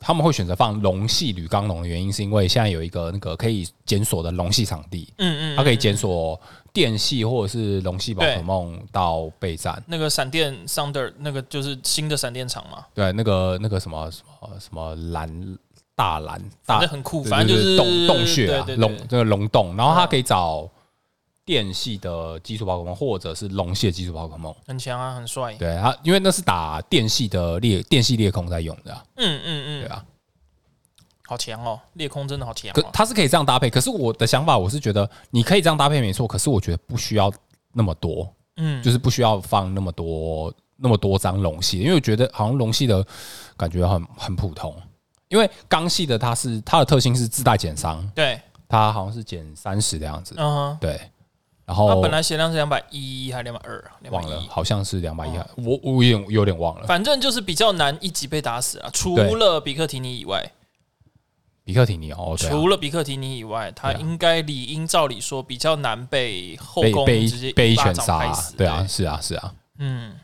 [0.01, 6.41] 他们会选择放龙系铝钢龙的原因，是因为现在有一个那个可以检索的龙系场地，嗯嗯，它可以检索
[6.73, 9.83] 电系或者是龙系宝可梦到备战。
[9.87, 12.85] 那个闪电 Thunder 那个就是新的闪电场嘛？
[12.95, 15.59] 对，那个那个什么什么什么蓝
[15.95, 20.69] 大蓝，反正很酷，反正就是洞洞穴啊，龙这个龙洞，然后它可以找。
[21.45, 25.55] 电系的基础宝可梦，或者是龙系的基础宝可梦，很强啊，很帅。
[25.55, 28.93] 对啊，因为那是打电系的裂电系裂空在用的。
[29.17, 30.05] 嗯嗯嗯，对啊，
[31.27, 32.73] 好强哦，裂空真的好强。
[32.73, 37.33] 可它是可以这样搭配，可是我的想法，我是觉得你可以这样搭配没错，可是我觉得不需要
[37.73, 38.27] 那么多。
[38.57, 43.05] 嗯，就是不需要放那么多那么多张龙系，因为我觉得好像龙系的
[43.57, 44.75] 感觉很很普通。
[45.29, 50.35] 因为钢系的它是它的特性是自带减伤，对，它好像是减三十的样子。
[50.39, 51.01] 嗯，对。
[51.67, 53.97] 然后他本来血量是两百一还是两百二啊？
[54.11, 55.31] 忘了，好像是两百一。
[55.57, 56.87] 我我有点有点忘了。
[56.87, 60.53] 反正就是比较难一击被打死啊，除了比克提尼以外。
[61.65, 68.55] 比克提尼哦，除了比克提尼以外，他应该理应照理说比较难被后宫直接被一拳杀死。
[68.55, 69.55] 对啊，是啊，是啊。
[69.79, 70.15] 嗯，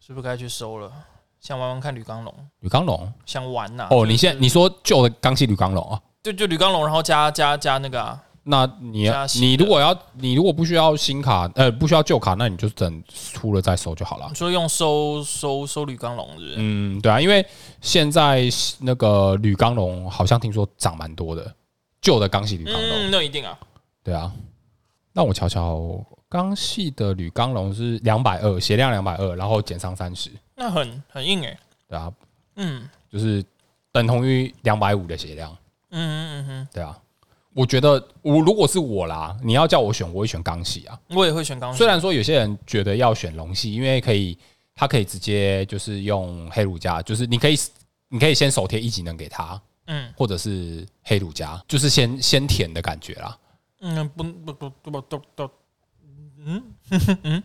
[0.00, 0.90] 是不是该去收了？
[1.38, 2.34] 想玩玩看铝钢龙？
[2.60, 3.12] 铝钢龙？
[3.26, 3.88] 想玩呐？
[3.90, 6.00] 哦，你现在你说旧的钢系铝钢龙啊？
[6.22, 8.18] 就就铝钢龙，然后加加加那个啊。
[8.42, 14.26] 那你你如果要你如果不需要新卡呃不需要旧卡，那你就等出了再收就好了。
[14.30, 16.54] 你说用收收收铝钢龙是不是？
[16.56, 17.44] 嗯，对啊，因为
[17.82, 18.48] 现在
[18.80, 21.54] 那个铝钢龙好像听说涨蛮多的，
[22.00, 22.82] 旧的钢系铝钢龙。
[22.82, 23.58] 嗯，那一定啊。
[24.02, 24.32] 对啊，
[25.12, 30.30] 那我瞧瞧，钢系的铝钢龙是两百二，血量两百二，然后减伤三十。
[30.56, 31.58] 那很很硬诶、欸。
[31.86, 32.10] 对啊，
[32.56, 33.44] 嗯，就是
[33.92, 35.54] 等同于两百五的血量。
[35.90, 36.96] 嗯嗯嗯哼，对啊。
[37.54, 40.98] 我觉得我如果是我啦，你要叫我选，我会选钢系啊。
[41.08, 41.78] 我也会选钢系。
[41.78, 44.38] 虽然说有些人觉得要选龙系，因为可以，
[44.74, 47.58] 他可以直接就是用黑鲁加，就是你可以，
[48.08, 53.36] 你可以先手贴一技能给他，嗯，或者是黑鲁加，就是先先舔的感觉啦。
[53.80, 55.50] 嗯，不不不不不不，
[56.46, 56.62] 嗯
[57.24, 57.42] 嗯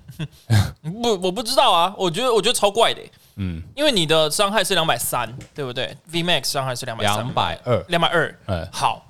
[1.01, 1.95] 不，我不知道啊。
[1.97, 3.01] 我觉得我觉得超怪的，
[3.38, 8.39] 嗯，因为你的伤害是两百三，对不对？V Max 伤害是两百两百二，两百二。
[8.45, 9.06] 嗯，好，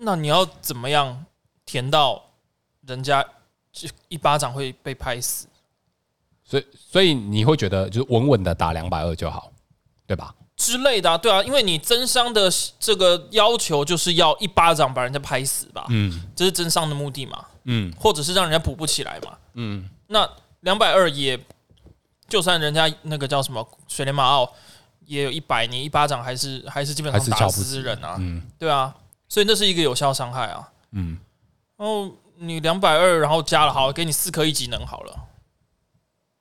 [0.00, 1.24] 那你要怎么样
[1.64, 2.22] 填到
[2.86, 3.24] 人家
[3.72, 5.46] 就一巴掌会被拍死？
[6.44, 9.52] 所以所以你会觉得就是稳稳的打两百二就好，
[10.06, 10.34] 对吧？
[10.56, 20.28] 之类的啊，对啊，因为你增伤的这个要求就是要一巴掌把人家拍死吧，嗯，这是增伤的目的嘛，嗯，或者是让人家补不起来嘛，嗯，那
[20.60, 21.38] 两百二也，
[22.28, 24.52] 就算人家那个叫什么水帘马奥
[25.06, 28.92] 也有一百，你一巴掌还是还是基本上打不死人啊，嗯，对啊，
[29.28, 31.18] 所以那是一个有效伤害啊，嗯，
[31.76, 35.14] 然后你两百二，然后加了好，给你四颗一技能好了，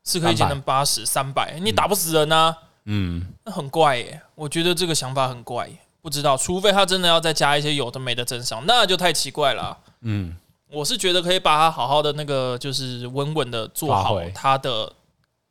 [0.04, 2.58] 四颗一技能八十三百，你打不死人啊。
[2.86, 5.70] 嗯，那很怪耶，我觉得这个想法很怪，
[6.02, 9.78] 不知道，除非他真的要再加一些有的没的增伤，那就太奇怪了。
[10.00, 10.38] 嗯，
[10.70, 14.94] 我是觉得可以把它好好的那个，就是稳稳的做好它的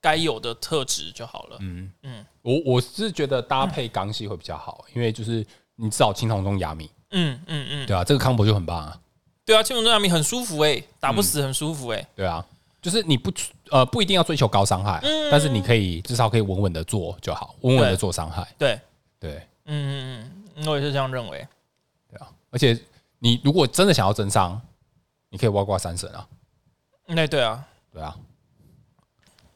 [0.01, 1.59] 该有的特质就好了。
[1.61, 1.93] 嗯。
[2.05, 6.91] 嗯，我我是觉得搭配 刚系会比较好，因为就是你至少青铜中亚米。
[7.18, 8.98] 嗯嗯嗯，对啊，这个 combo 就很棒啊。
[9.44, 12.06] 对啊，青龙中亚米很舒服哎，打不死很舒服哎。
[12.14, 12.44] 对啊。
[12.82, 13.32] 就是你不
[13.72, 18.46] 呃不一定要追求高伤害，嗯、但是你可以至少可以稳稳的做就好，稳稳的做伤害。
[18.56, 18.78] 对
[19.18, 21.44] 对，嗯嗯嗯，我也是这样认为。
[22.08, 22.78] 对啊，而且
[23.18, 24.60] 你如果真的想要增伤，
[25.30, 26.24] 你可以挖挂三神啊。
[27.06, 28.14] 那对啊，对啊，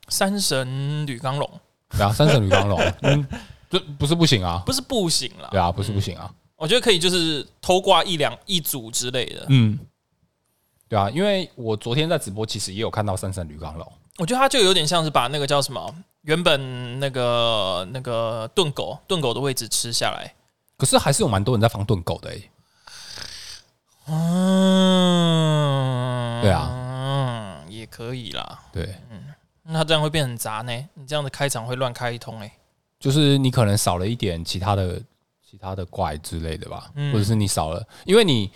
[0.08, 1.48] 三神铝钢龙。
[1.90, 3.24] 对啊，三神铝钢龙，嗯，
[3.70, 5.48] 这不是不行啊， 不是不行了。
[5.52, 9.46] 对啊，不是不行啊，我觉得可以，就是偷挂一两一组之类的。
[9.48, 9.78] 嗯。
[10.86, 13.92] 对啊，因为我昨天在直播，其实也有看到三神铝钢龙。
[14.18, 20.34] 我觉得它就有点像是把那个叫什么，原本那个那个盾狗盾狗的位置吃下来。
[20.76, 22.42] 可是还是有蛮多人在放盾狗的哎。
[24.08, 24.82] 嗯，
[26.42, 28.61] 对啊，嗯，也可以啦。
[28.72, 29.22] 对，嗯，
[29.62, 30.72] 那这样会变很杂呢？
[30.94, 32.52] 你这样的开场会乱开一通哎。
[32.98, 35.00] 就是你可能少了一点其他的
[35.51, 38.53] 其他的怪之类的吧，或者是你少了，因为你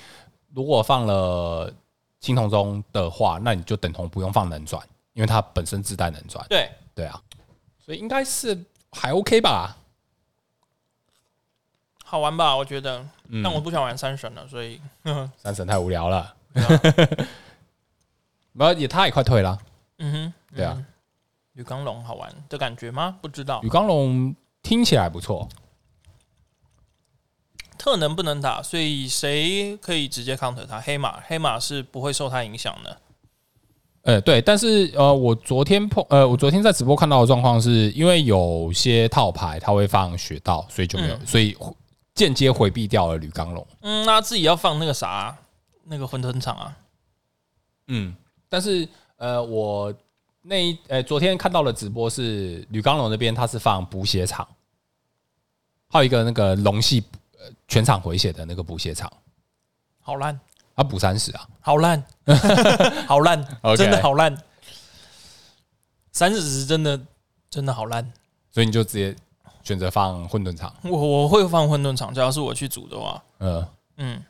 [0.55, 1.73] 如果放了。
[2.21, 4.83] 青铜钟的话，那你就等同不用放能转，
[5.13, 6.43] 因为它本身自带能转。
[6.49, 7.21] 对对啊，
[7.79, 9.77] 所以应该是还 OK 吧，
[12.03, 12.57] 好玩吧？
[12.57, 14.81] 我觉得，嗯、但我不想玩三神了，所以
[15.37, 16.35] 三神太无聊了。
[18.53, 19.59] 没有， 也他也快退了。
[19.99, 20.83] 嗯哼，对啊。
[21.53, 23.19] 鱼缸龙好玩的感觉吗？
[23.21, 23.61] 不知道。
[23.63, 25.47] 鱼缸龙听起来不错。
[27.85, 30.81] 特能不能打，所以谁可以直接 counter 他？
[30.81, 32.97] 黑马，黑马是不会受他影响的。
[34.05, 41.55] 呃，对，但是呃，我昨天碰呃，我昨天在直播看到的状况是，因为有些套牌他会放雪道，所以就没有，嗯、所以
[42.15, 43.67] 间接回避掉了铝钢龙。
[43.83, 45.37] 嗯，那自己要放那个啥，
[45.85, 46.75] 那个混沌场啊。
[47.89, 48.17] 嗯，
[48.49, 49.93] 但是呃，我
[50.41, 54.49] 那一呃昨天看到的直播是铝钢龙那边他是放补血场，
[55.91, 57.05] 还有一个那个龙系。
[57.69, 59.13] 全场回血的那个补血场，
[60.01, 60.39] 好烂，
[60.75, 62.05] 啊补三十啊，好烂，
[63.09, 63.45] 好烂，
[63.77, 64.37] 真的好烂，
[66.13, 67.01] 三十是真的
[67.51, 68.13] 真的好烂，
[68.51, 69.17] 所以你就直接
[69.63, 70.75] 选择放混沌场。
[70.83, 73.67] 我我会放混沌场，只要是我去组的话，嗯。
[73.97, 74.21] 嗯，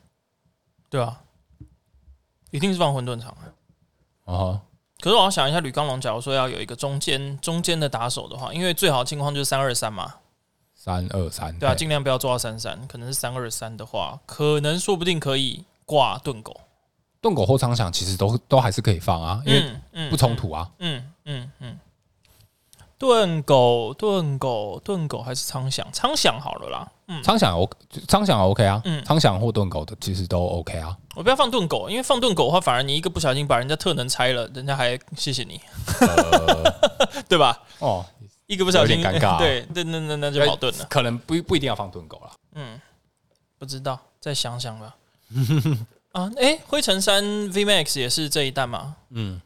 [0.91, 1.19] 对啊，
[2.51, 3.35] 一定是放混沌场
[4.25, 4.61] 啊。
[4.99, 10.13] 可是我要想一下，吕刚龙，假如说要有一个中间中间的打手的话，因为最好的情况就是三二三嘛。
[10.85, 16.61] 三二三，对啊，尽量不要做到三三，可能是三二三的话，可能说不定可以挂盾狗，
[17.19, 21.79] 盾狗或苍响其实都都还是可以放啊，因为不冲突啊，嗯嗯嗯，
[22.99, 27.67] 盾狗盾狗盾狗还是苍响，苍响好了啦，嗯，苍响 O，
[28.07, 35.59] 苍响 OK 啊，嗯，苍响或盾狗的其实都 OK 啊，我不要放盾狗，因为放盾狗的话，反而你一个不小心把人家特能拆了，人家还谢谢你，
[37.27, 37.57] 对吧？
[37.79, 38.05] 哦。
[38.47, 39.37] 一个不小心，有点尴尬。
[39.39, 40.85] 对，那那那那就矛盾了。
[40.89, 42.31] 可能不不一定要放盾狗了。
[42.53, 42.79] 嗯，
[43.57, 44.95] 不知道，再想想吧。
[46.13, 48.95] 啊，哎，灰尘山 VMAX 也是这一弹吗？
[49.09, 49.41] 嗯，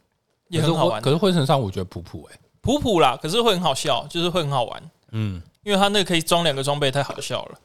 [0.50, 1.02] 也很好玩。
[1.02, 4.92] 可是灰尘山我觉得普普哎，普普啦，可是会很好笑，就是会很好玩。
[5.12, 7.58] 嗯，因为它那个可以装两个装备，太好笑了，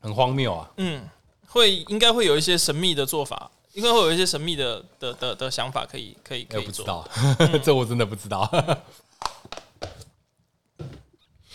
[0.00, 0.70] 很荒谬啊。
[0.76, 1.02] 嗯，
[1.46, 7.08] 会应该会有一些神秘的做法，应该会有一些神秘的的的的想法，可以可以可以做。
[7.64, 8.50] 这我真的不知道。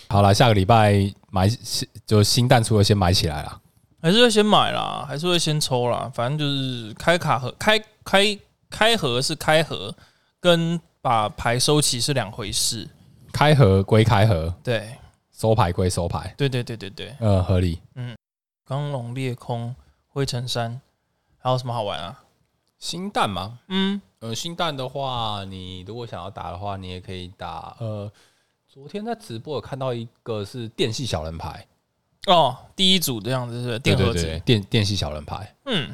[0.09, 0.93] 好了，下个礼拜
[1.29, 1.49] 买
[2.05, 3.61] 就新弹出了，先买起来了。
[4.01, 6.09] 还是会先买啦，还是会先抽啦。
[6.13, 8.39] 反正就是开卡盒，开开
[8.69, 9.93] 开盒是开盒，
[10.39, 12.87] 跟把牌收齐是两回事。
[13.33, 14.81] 开盒归开盒，对；
[15.31, 17.15] 收牌归收牌，对对对对对。
[17.19, 17.81] 呃，合理。
[17.95, 18.15] 嗯，
[18.65, 19.75] 钢龙裂空、
[20.07, 20.79] 灰尘山，
[21.37, 22.23] 还有什么好玩啊？
[22.79, 23.59] 新蛋吗？
[23.67, 27.75] 嗯，呃，新蛋的话，你如果想要打的话，你也可以打。
[27.79, 28.09] 呃，
[28.77, 31.65] 昨天在直播有看到一个是电系小人牌，
[32.27, 35.51] 哦，第一组这样子是电盒子，对对对，电电系小人牌。
[35.65, 35.87] 嗯，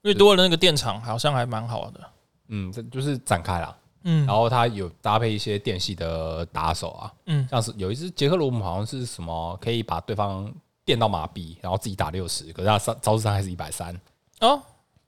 [0.00, 2.00] 因为多了那个电场，好像还蛮好的。
[2.48, 3.76] 嗯，这就是展开了。
[4.04, 10.50] 嗯，然后它有搭配一些电系的打手啊，嗯，像是有一只杰克罗姆，好像是什么可以把对方
[10.82, 13.94] 电到麻痹，然后自己打六十，可是他伤招式伤害是一百三
[14.40, 14.58] 哦。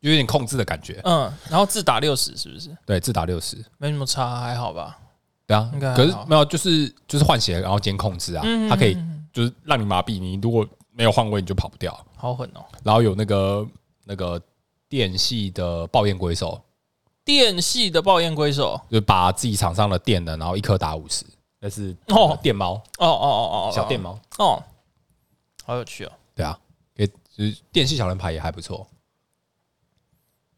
[0.00, 2.76] 有点控制的感觉，嗯，然后自打六十是不是？
[2.84, 4.98] 对，自打六十，没什么差，还好吧？
[5.78, 8.96] 对啊，可是没有，就是就是换血，然后兼控制啊，它可以
[9.32, 12.64] 就是让你麻痹，你如果没有换位，你就跑不掉，好狠哦。
[12.82, 13.66] 然后有那个
[14.04, 14.40] 那个
[14.88, 16.60] 电系的爆焰鬼手，
[17.24, 21.24] 电系的爆焰鬼手，就把自己场上的电的，然后一颗打五十，
[21.60, 24.62] 那是哦，电猫，哦哦哦哦，小电猫，哦，
[25.64, 26.12] 好有趣哦。
[26.34, 26.58] 对啊，
[26.94, 28.86] 给就是电系小人牌也还不错。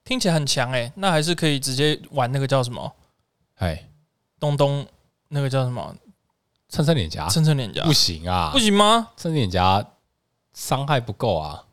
[0.04, 2.92] 听起来很强哎、欸，那还是可以直接玩那个叫什么？
[3.56, 3.88] 哎，
[4.38, 4.86] 东东
[5.28, 5.94] 那个叫什么？
[6.68, 7.28] 蹭蹭脸颊？
[7.28, 7.84] 蹭蹭脸颊？
[7.84, 8.50] 不行啊！
[8.52, 9.08] 不行吗？
[9.16, 9.84] 蹭蹭脸颊
[10.52, 11.64] 伤害不够啊！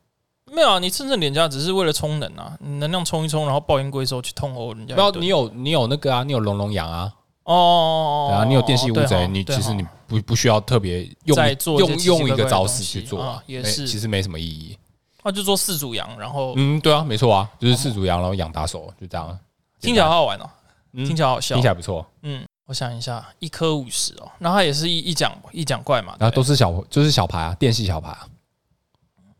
[0.51, 4.93] 没有啊，你蹭蹭脸颊只是为了充能啊，你能量充一充，然后爆炎龟兽去痛殴人家。
[4.93, 7.11] 不要，你有你有那个啊，你有龙龙羊啊。
[7.43, 11.37] 哦，对啊，你有电系乌贼，你其实你不不需要特别用
[11.79, 14.77] 用用一个招式去做啊，也是，其实没什么意义。
[15.23, 19.37] 那就做四组羊，然后嗯，对啊，没错啊，就是四组羊，然后养打手，就这样。
[19.79, 20.49] 听起来好好玩哦，
[20.93, 22.05] 听起来好笑，听起来不错。
[22.21, 28.25] 嗯，我想一下，一颗五十哦，那它也是一一奖一奖怪嘛，然后都是小，就是小牌啊，电系小牌啊，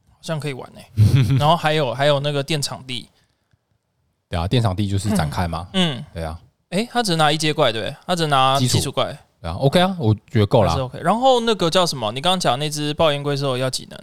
[0.09, 1.37] 好像可以玩呢。
[1.39, 3.07] 然后还有还有那个电场地，
[4.27, 6.37] 对啊，电场地就是展开嘛，嗯，对啊。
[6.71, 10.99] 哎，他只拿一阶怪，对，他只拿基础怪，对啊，OK 啊，我觉得够了，OK。
[10.99, 12.11] 然后那个叫什么？
[12.11, 13.97] 你刚刚讲那只爆炎龟兽要几能？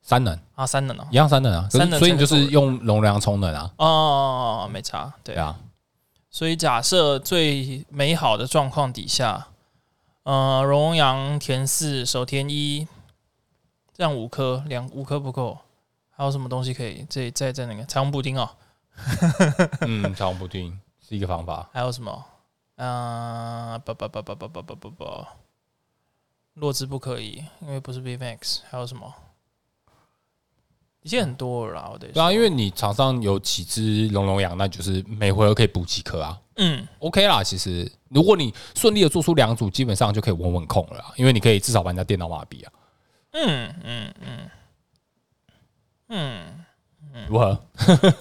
[0.00, 3.70] 三能啊，三能啊，一样三能啊，三能，所以你就是用容量充能啊。
[3.76, 5.54] 哦，没差，对啊。
[6.30, 9.48] 所以假设最美好的状况底下，
[10.22, 12.86] 呃，荣阳田四，手田一，
[13.92, 15.58] 这样五颗，两五颗不够，
[16.10, 17.04] 还有什么东西可以？
[17.10, 18.48] 再再再那个彩虹布丁哦。
[19.82, 21.68] 嗯，彩虹布丁是一个方法。
[21.72, 22.24] 还有什么？
[22.76, 25.26] 嗯，不不不不不不不不不，
[26.54, 28.60] 弱智不可以，因为不是 VMAX。
[28.70, 29.12] 还有什么？
[31.02, 32.14] 已经很多了啦，我得说。
[32.14, 36.38] 对啊，因为你场上有几只龙龙羊，那就是每回合可以补几颗啊。
[36.56, 37.42] 嗯，OK 啦。
[37.42, 42.72] 其实如果你顺利的做出两组，基本上就可以稳稳控了，因为你可以至少把人家电脑麻痹啊。
[43.32, 44.50] 嗯嗯嗯
[46.08, 46.64] 嗯
[47.14, 47.58] 嗯，如何？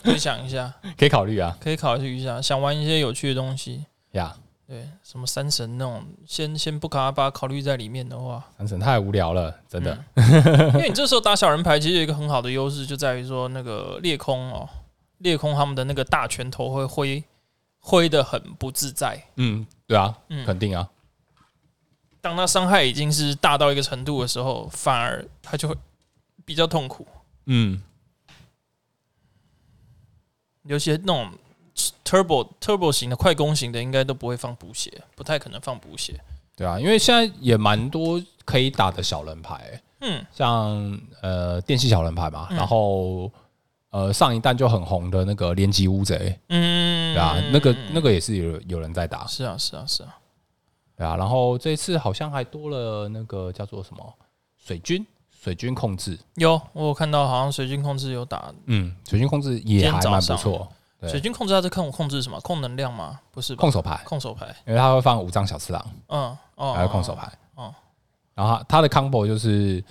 [0.03, 4.35] 可以想一下， 可以考虑啊，可以考虑一下，想玩一些有趣的东西呀。
[4.37, 4.48] Yeah.
[4.69, 9.97] 对，什么三神那种，先先不把它考虑在里面的话，三神太无聊了，真的。
[10.13, 14.69] 嗯、 因为你这时候打小人牌，其实有一个很好的优势，就在于说那个裂空哦，
[15.17, 17.23] 裂空他们的那个大拳头会挥
[17.79, 19.19] 挥的很不自在。
[19.37, 20.87] 嗯，对啊，嗯、肯定啊。
[22.21, 25.75] 当他伤害已经是大到一个程度的时候，反而他就会
[26.45, 27.07] 比较痛苦。
[27.47, 27.81] 嗯，
[30.61, 31.31] 有些那种。
[32.05, 36.19] Turbo Turbo 型的快攻型的应该都不会放补血，不太可能放补血。
[36.55, 43.31] 对啊，因为现在也蛮多可以打的小人牌，欸，嗯，像呃电器小人牌嘛，嗯、然后
[43.91, 50.17] 呃上一弹就很红的那个连击乌贼，嗯，对啊，那个那个也是有有人在打，是啊是啊是啊，
[50.97, 54.13] 对啊，然后这次好像还多了那个叫做什么
[54.57, 55.05] 水军
[55.41, 60.69] 水军控制，有我有看到好像水军控制有打，嗯，水军控制也还蛮不错。
[61.07, 62.39] 水军控制它是控控制什么？
[62.41, 63.19] 控能量吗？
[63.31, 67.73] 不是，控手牌，控手牌，因为他会放五张小次郎，嗯，哦，还有控手牌，哦，
[68.33, 69.81] 然后他的 combo 就是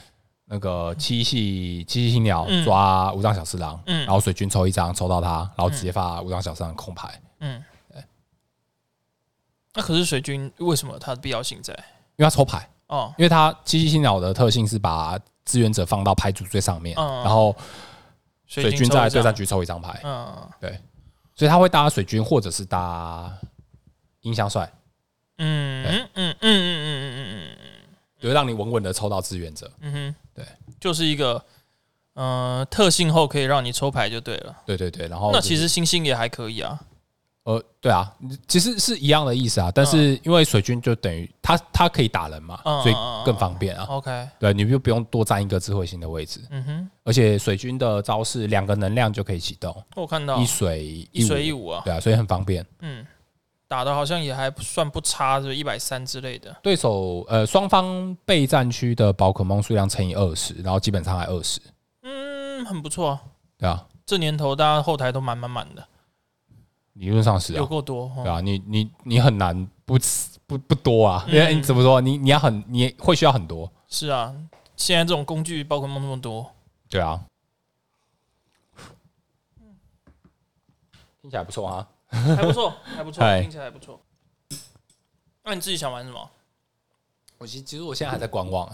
[0.45, 8.05] 那个七系七系鸟抓五张小次郎，嗯，然后水军抽一张抽到他，然后直接发五张小次郎控牌，嗯，对。
[9.73, 11.73] 那可是水军为什么它的必要性在？
[12.17, 17.57] 因为他抽牌，哦，因为他七系鸟的特性是把支援者放到牌组最上面，然后
[18.47, 20.79] 水军在对战局抽一张牌，嗯，对。
[21.39, 23.33] 所以他会搭水军，或者是搭
[24.23, 24.71] 音箱帅，
[25.37, 27.57] 嗯嗯嗯嗯嗯嗯嗯嗯，
[28.19, 29.71] 就会让你稳稳的抽到志愿者。
[29.79, 30.45] 嗯哼，对，
[30.81, 31.41] 就是一个
[32.15, 34.57] 呃特性后可以让你抽牌就对了。
[34.67, 36.81] 对对对，然后那其实星星也还可以啊。
[37.49, 38.13] 呃，对啊，
[38.47, 42.95] 其实是一样的意思啊，但是因为水军就等于他他可以打人嘛，所以
[43.25, 43.87] 更方便啊。
[43.89, 46.43] OK，对，你就不用多占一个智慧型的位置。
[46.51, 49.75] 嗯哼，而且水军的招式两个能量就可以启动。
[49.97, 52.63] 我看到一水一水一五啊，对啊，所以很方便。
[52.81, 53.03] 嗯，
[53.67, 56.55] 打的好像也还算不差，是一百三之类的。
[56.63, 61.59] 对手呃，双方备战区的宝可梦数量乘以二十，然后基本上还二十。
[62.03, 63.19] 嗯，很不错。
[63.57, 65.83] 对啊，这年头大家后台都满满满的。
[66.99, 67.57] 理论上是啊。
[67.57, 69.97] 有够多，对啊，你你你很难不
[70.47, 73.71] 不不多啊，因为你怎么说，你你要很你会需要很多。
[73.89, 74.35] 是啊，
[74.77, 76.51] 现在这种工具包括梦那么多，
[76.89, 77.25] 对啊，
[81.23, 84.01] 听起来不错啊，还不错， 还不错，听起来还不错。
[85.45, 86.31] 那你自己想玩什么？
[87.39, 88.69] 我其实其实我现在还在观望，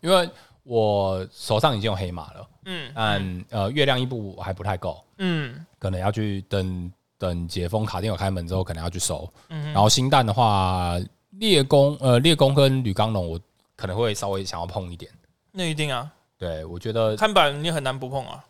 [0.00, 0.28] 因为
[0.64, 6.90] 我手上已经有黑马了，嗯，但呃月亮一部还不太够，嗯，可能要去等
[7.30, 10.98] 等解封卡丁有开门之后，可能要去收，嗯，然后新蛋的话，
[11.30, 13.40] 猎弓呃猎弓跟铝钢龙我
[13.76, 15.10] 可能会稍微想要碰一点，
[15.52, 18.44] 那一定啊，对我觉得看板你很难不碰啊，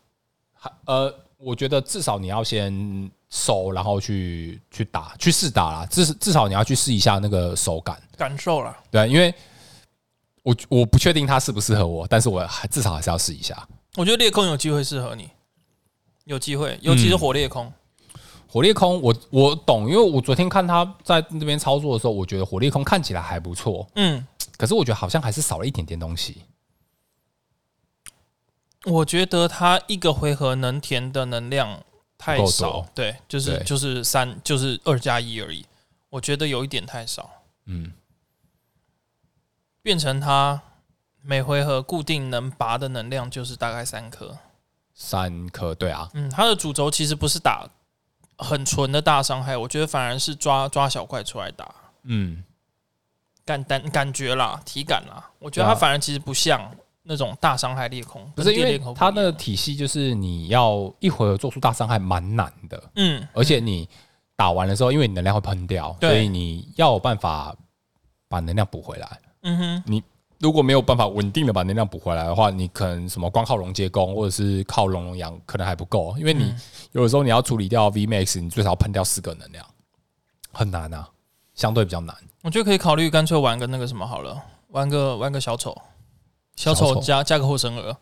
[0.87, 8.01] 呃，我觉得至少你要先收，然后去去打去试打啦，至至少你要去试一下那个手感。
[8.17, 9.35] 感受啦，对，因为。
[10.45, 13.57] 我我不确定它适不适合我，但是我还至少还是要试一下。
[13.95, 15.31] 我觉得裂空有机会适合你，
[16.25, 17.65] 有机会，尤其是火裂空。
[17.67, 17.73] 嗯、
[18.53, 23.89] 火力空我，我我懂，因为我昨天看他在那边操作的时候，我觉得火力空看起来还不错。
[23.95, 24.27] 嗯，
[24.59, 26.43] 可是我觉得好像还是少了一点点东西。
[28.85, 31.83] 我觉得他一个回合能填的能量
[32.19, 35.65] 太少，对，就是就是三，就是二加一而已。
[36.11, 37.31] 我觉得有一点太少。
[37.65, 37.95] 嗯。
[39.81, 40.61] 变成他
[41.23, 44.37] 每回合固定能拔的能量就是大概三颗，
[44.93, 47.67] 三颗对啊，嗯，他的主轴其实不是打
[48.43, 51.73] 很纯的大伤害，我觉得反而是抓抓小怪出来打，
[52.03, 52.43] 嗯，
[53.45, 56.71] 感感感觉啦，体感啦，我觉得它反而其实不像
[57.03, 63.89] 那种大伤害裂空，不是因为它的体系就是你要一回合做出大伤害蛮难的，嗯，而且你
[64.37, 67.55] 打完的时候，因为你能量会喷掉，所以你要有办法
[68.29, 69.21] 把能量补回来。
[69.43, 70.03] 嗯哼，你
[70.43, 76.53] 如果没有办法稳定的把能量补回来的话，你可能什么光靠龙接弓，或者是靠龙龙养，可能还不够，因为你
[76.91, 79.65] 有的时候你要处理掉 V Max，你最少要喷掉四个能量，
[80.53, 81.09] 很难啊，
[81.55, 82.15] 相对比较难。
[82.43, 84.37] 我觉得可以考虑干脆玩个那个什么好了，
[84.71, 85.81] 玩个玩个小丑，
[86.57, 87.97] 小丑加加个护身鹅，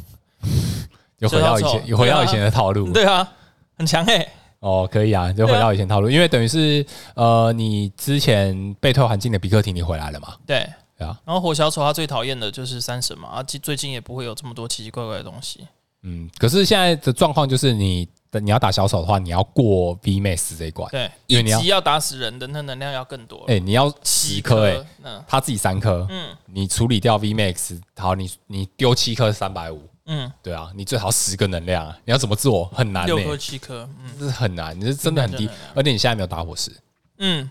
[1.18, 3.26] 有回到以前，有回到以前的套路，对啊，
[3.74, 4.28] 很强诶。
[4.60, 6.84] 哦，可以啊，就回到以前套路，因为等于是
[7.14, 10.34] 呃，你之前被退环境的比克提你回来了嘛？
[10.44, 10.68] 对，
[10.98, 11.18] 对啊。
[11.24, 15.66] 然后火小丑他最讨厌的就是三神嘛，啊，最近也不会有这么多奇奇怪怪的东西。
[16.02, 23.44] 嗯，可是现在的状况就是你，你你要打小丑的话，你要过 V Max 这一关，对，因为你要要打死人的那能量要更多。
[23.48, 29.82] 哎，你要七颗哎，嗯，他自己三颗，嗯，你处理掉 V Max，好，你你丢七颗三百五。
[30.10, 32.64] 嗯，对啊，你最好十个能量，你要怎么做？
[32.66, 36.72] 很难，六颗七颗，嗯，这是很难，你是真的很低，而且你现在没有打火石，
[37.18, 37.50] 嗯，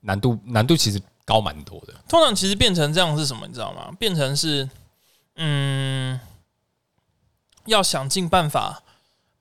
[0.00, 1.92] 难度难度其实高蛮多的。
[2.08, 3.46] 通常其实变成这样是什么？
[3.46, 3.94] 你知道吗？
[3.98, 4.66] 变成是，
[5.34, 6.18] 嗯，
[7.66, 8.82] 要想尽办法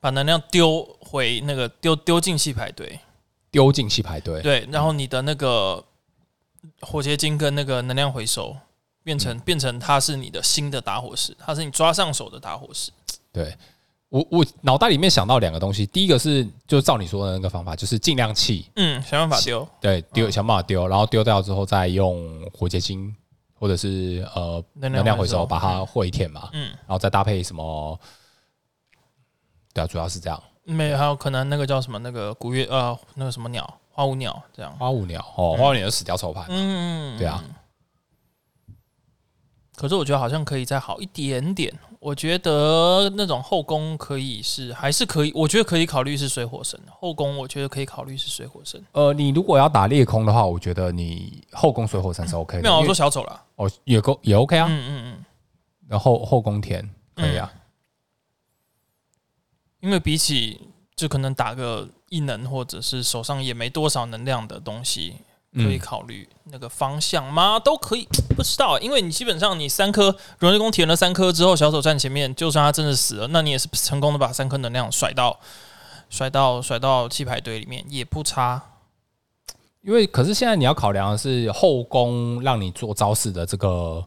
[0.01, 2.99] 把能量丢回那个丢丢进弃牌堆，
[3.49, 5.86] 丢进弃牌堆，对，然后你的那个
[6.81, 8.57] 火结晶跟那个能量回收。
[9.05, 12.89] 变成变成它是你的新的打火石，它是你抓上手的打火石。
[13.31, 13.55] 对，
[14.16, 23.13] 我我脑袋里面想到两个东西，第一个是就照你说的那个方法，就是尽量弃，嗯，想办法丢，对，丢想办法丢，然后丢掉之后再用火结晶
[23.59, 27.99] 或者是呃能量回收把它回填嘛，嗯，然后再搭配什么？
[29.74, 30.41] 对啊，主要是这样。
[30.63, 37.43] 没有，还有可能那个叫什么那个古月呃那个什么鸟花舞鸟这样，花舞鸟哦，花舞鸟就死掉抽牌，嗯，对啊。
[39.76, 41.73] 可是我觉得好像可以再好一点点。
[41.99, 47.36] 我觉得那种后宫可以是还是可以，我觉得可以考虑是水火神后宫。
[47.38, 48.80] 我觉得可以考虑是水火神。
[48.91, 52.61] 呃，你如果要打裂空的话，我觉得你后宫水火神是 OK 的。
[52.61, 53.41] 没有，我说小丑了。
[53.55, 54.67] 哦，也够也 OK 啊。
[54.69, 55.26] 嗯嗯嗯。
[55.88, 57.51] 然后后宫田可以啊，
[59.80, 60.61] 因为比起
[60.95, 65.15] 就可能打个异能或者是手上也没多少能量的东西。
[65.55, 67.57] 可以考虑那个方向吗？
[67.57, 75.39] 都可以，不知道，因为你基本上你三颗荣誉宫填了三颗之后，小丑站前面，就算他真的死了，那你也是成功的把三颗能量甩到
[76.09, 78.61] 甩到甩到弃牌堆里面，也不差。
[79.82, 84.03] 因为可是现在你要考量的是后宫让你做招式的这个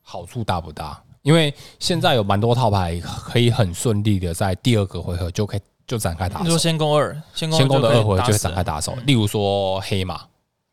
[0.00, 1.02] 好处大不大？
[1.22, 6.44] 因为现在有蛮多套牌可以很顺利的在第二个回合就可以就展开打手。
[6.44, 8.96] 你说先攻二，先攻的二回合就会展开打手。
[9.04, 10.20] 例如说黑马。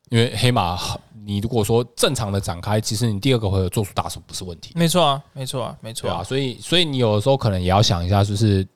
[0.09, 0.77] 因为黑马，
[1.25, 4.73] 你如果说正常的展开，其实你第二个回合做出大手不是问题。
[4.75, 6.23] 没错啊，没错啊，没错啊。
[6.23, 8.67] 所以，所以你有的时候可能也要想一下，就是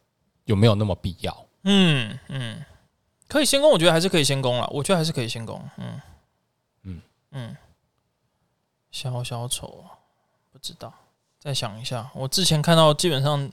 [0.46, 1.46] 有没有那么必要。
[1.64, 2.64] 嗯嗯，
[3.28, 4.70] 可以先攻，我觉得还是可以先攻了。
[4.72, 5.60] 我觉得还是可以先攻。
[5.78, 6.02] 嗯
[6.84, 7.02] 嗯
[7.32, 7.58] 嗯，
[8.92, 9.98] 小小丑啊
[10.52, 10.94] 不知道，
[11.40, 12.12] 再想一下。
[12.14, 13.50] 我之前看到基本上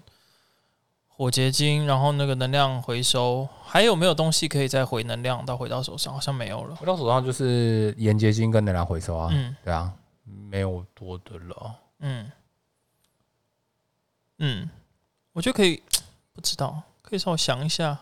[1.20, 6.14] 火结晶，然后那个能量回收，还有没有东西可以再回能量到回到手上？
[6.14, 6.74] 好像没有了。
[6.76, 9.28] 回到手上就是盐结晶跟能量回收啊。
[9.30, 9.92] 嗯，对啊，
[10.24, 11.74] 没有多的了。
[11.98, 12.32] 嗯
[14.38, 14.70] 嗯，
[15.34, 15.82] 我觉得可以，
[16.32, 17.98] 不知道，可以稍微想一下。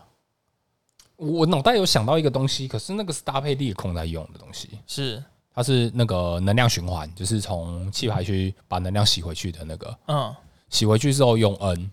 [1.17, 5.21] 我脑袋有想到一个东西，可是那个是搭配裂空在用的东西，是
[5.53, 9.99] 它是那个能量循环，就是从气排区把能量洗回去的那个。
[10.07, 10.33] 嗯，
[10.69, 11.91] 洗回去之后用 N。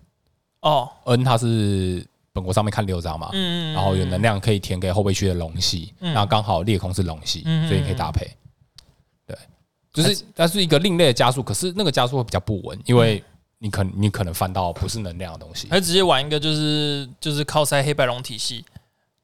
[0.67, 8.29] 哦，N 它是本国上面看六张嘛，嗯，然后有能量可以填给后备区的龙系，那刚好裂空是龙系，所以你可以搭配。
[9.25, 9.37] 对，
[9.93, 13.23] 就是它是一个另类的加速，可是那个加速会比较不稳，因为
[13.59, 18.63] 你可你可能翻到不是能量的东西，还直接玩一个就是就是靠塞黑白龙体系，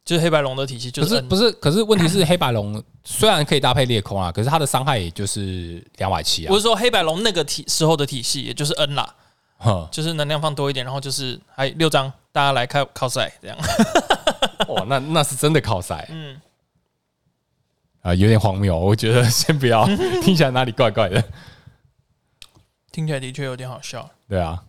[0.04, 9.16] 就是黑白龙的体系，就是不是不是，可是问题是 黑白龙虽然可以搭配裂空啊，可是它的伤害也就是两百七啊，不是说黑白龙那个体时候的体系，也就是 N 啦。
[9.92, 13.58] 就是能量放多一点，然后就是还六张，大家来靠靠赛这样。
[14.68, 16.08] 哇， 那那是真的靠赛。
[16.10, 16.42] 嗯，
[18.02, 19.86] 啊，有点荒谬，我觉得先不要，
[20.22, 21.24] 听起来哪里怪怪的。
[22.92, 24.10] 听起来的确有点好笑。
[24.28, 24.66] 对啊，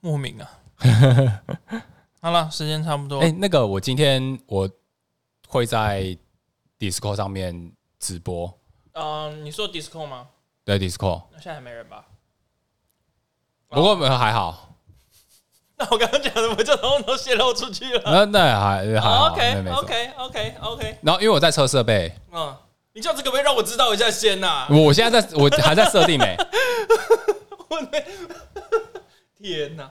[0.00, 0.50] 莫名啊。
[2.22, 3.20] 好了，时间差不多。
[3.20, 4.68] 哎，那个，我今天我
[5.46, 6.16] 会在
[6.78, 8.58] Discord 上面直播。
[8.92, 10.28] 嗯，你说 Discord 吗？
[10.64, 11.24] 对，Discord。
[11.32, 12.06] 那现在还没人吧？
[13.70, 14.74] 不过还好，
[15.78, 18.02] 那我刚刚讲的不就通通都泄露出去了？
[18.04, 20.98] 那那还还好，OK OK OK OK。
[21.02, 22.54] 然后因为我在测设备，嗯，
[22.92, 24.66] 你叫这个可不可以让我知道一下先呐？
[24.70, 26.36] 我现在在我还在设定没？
[27.70, 28.04] 我没，
[29.40, 29.88] 天哪！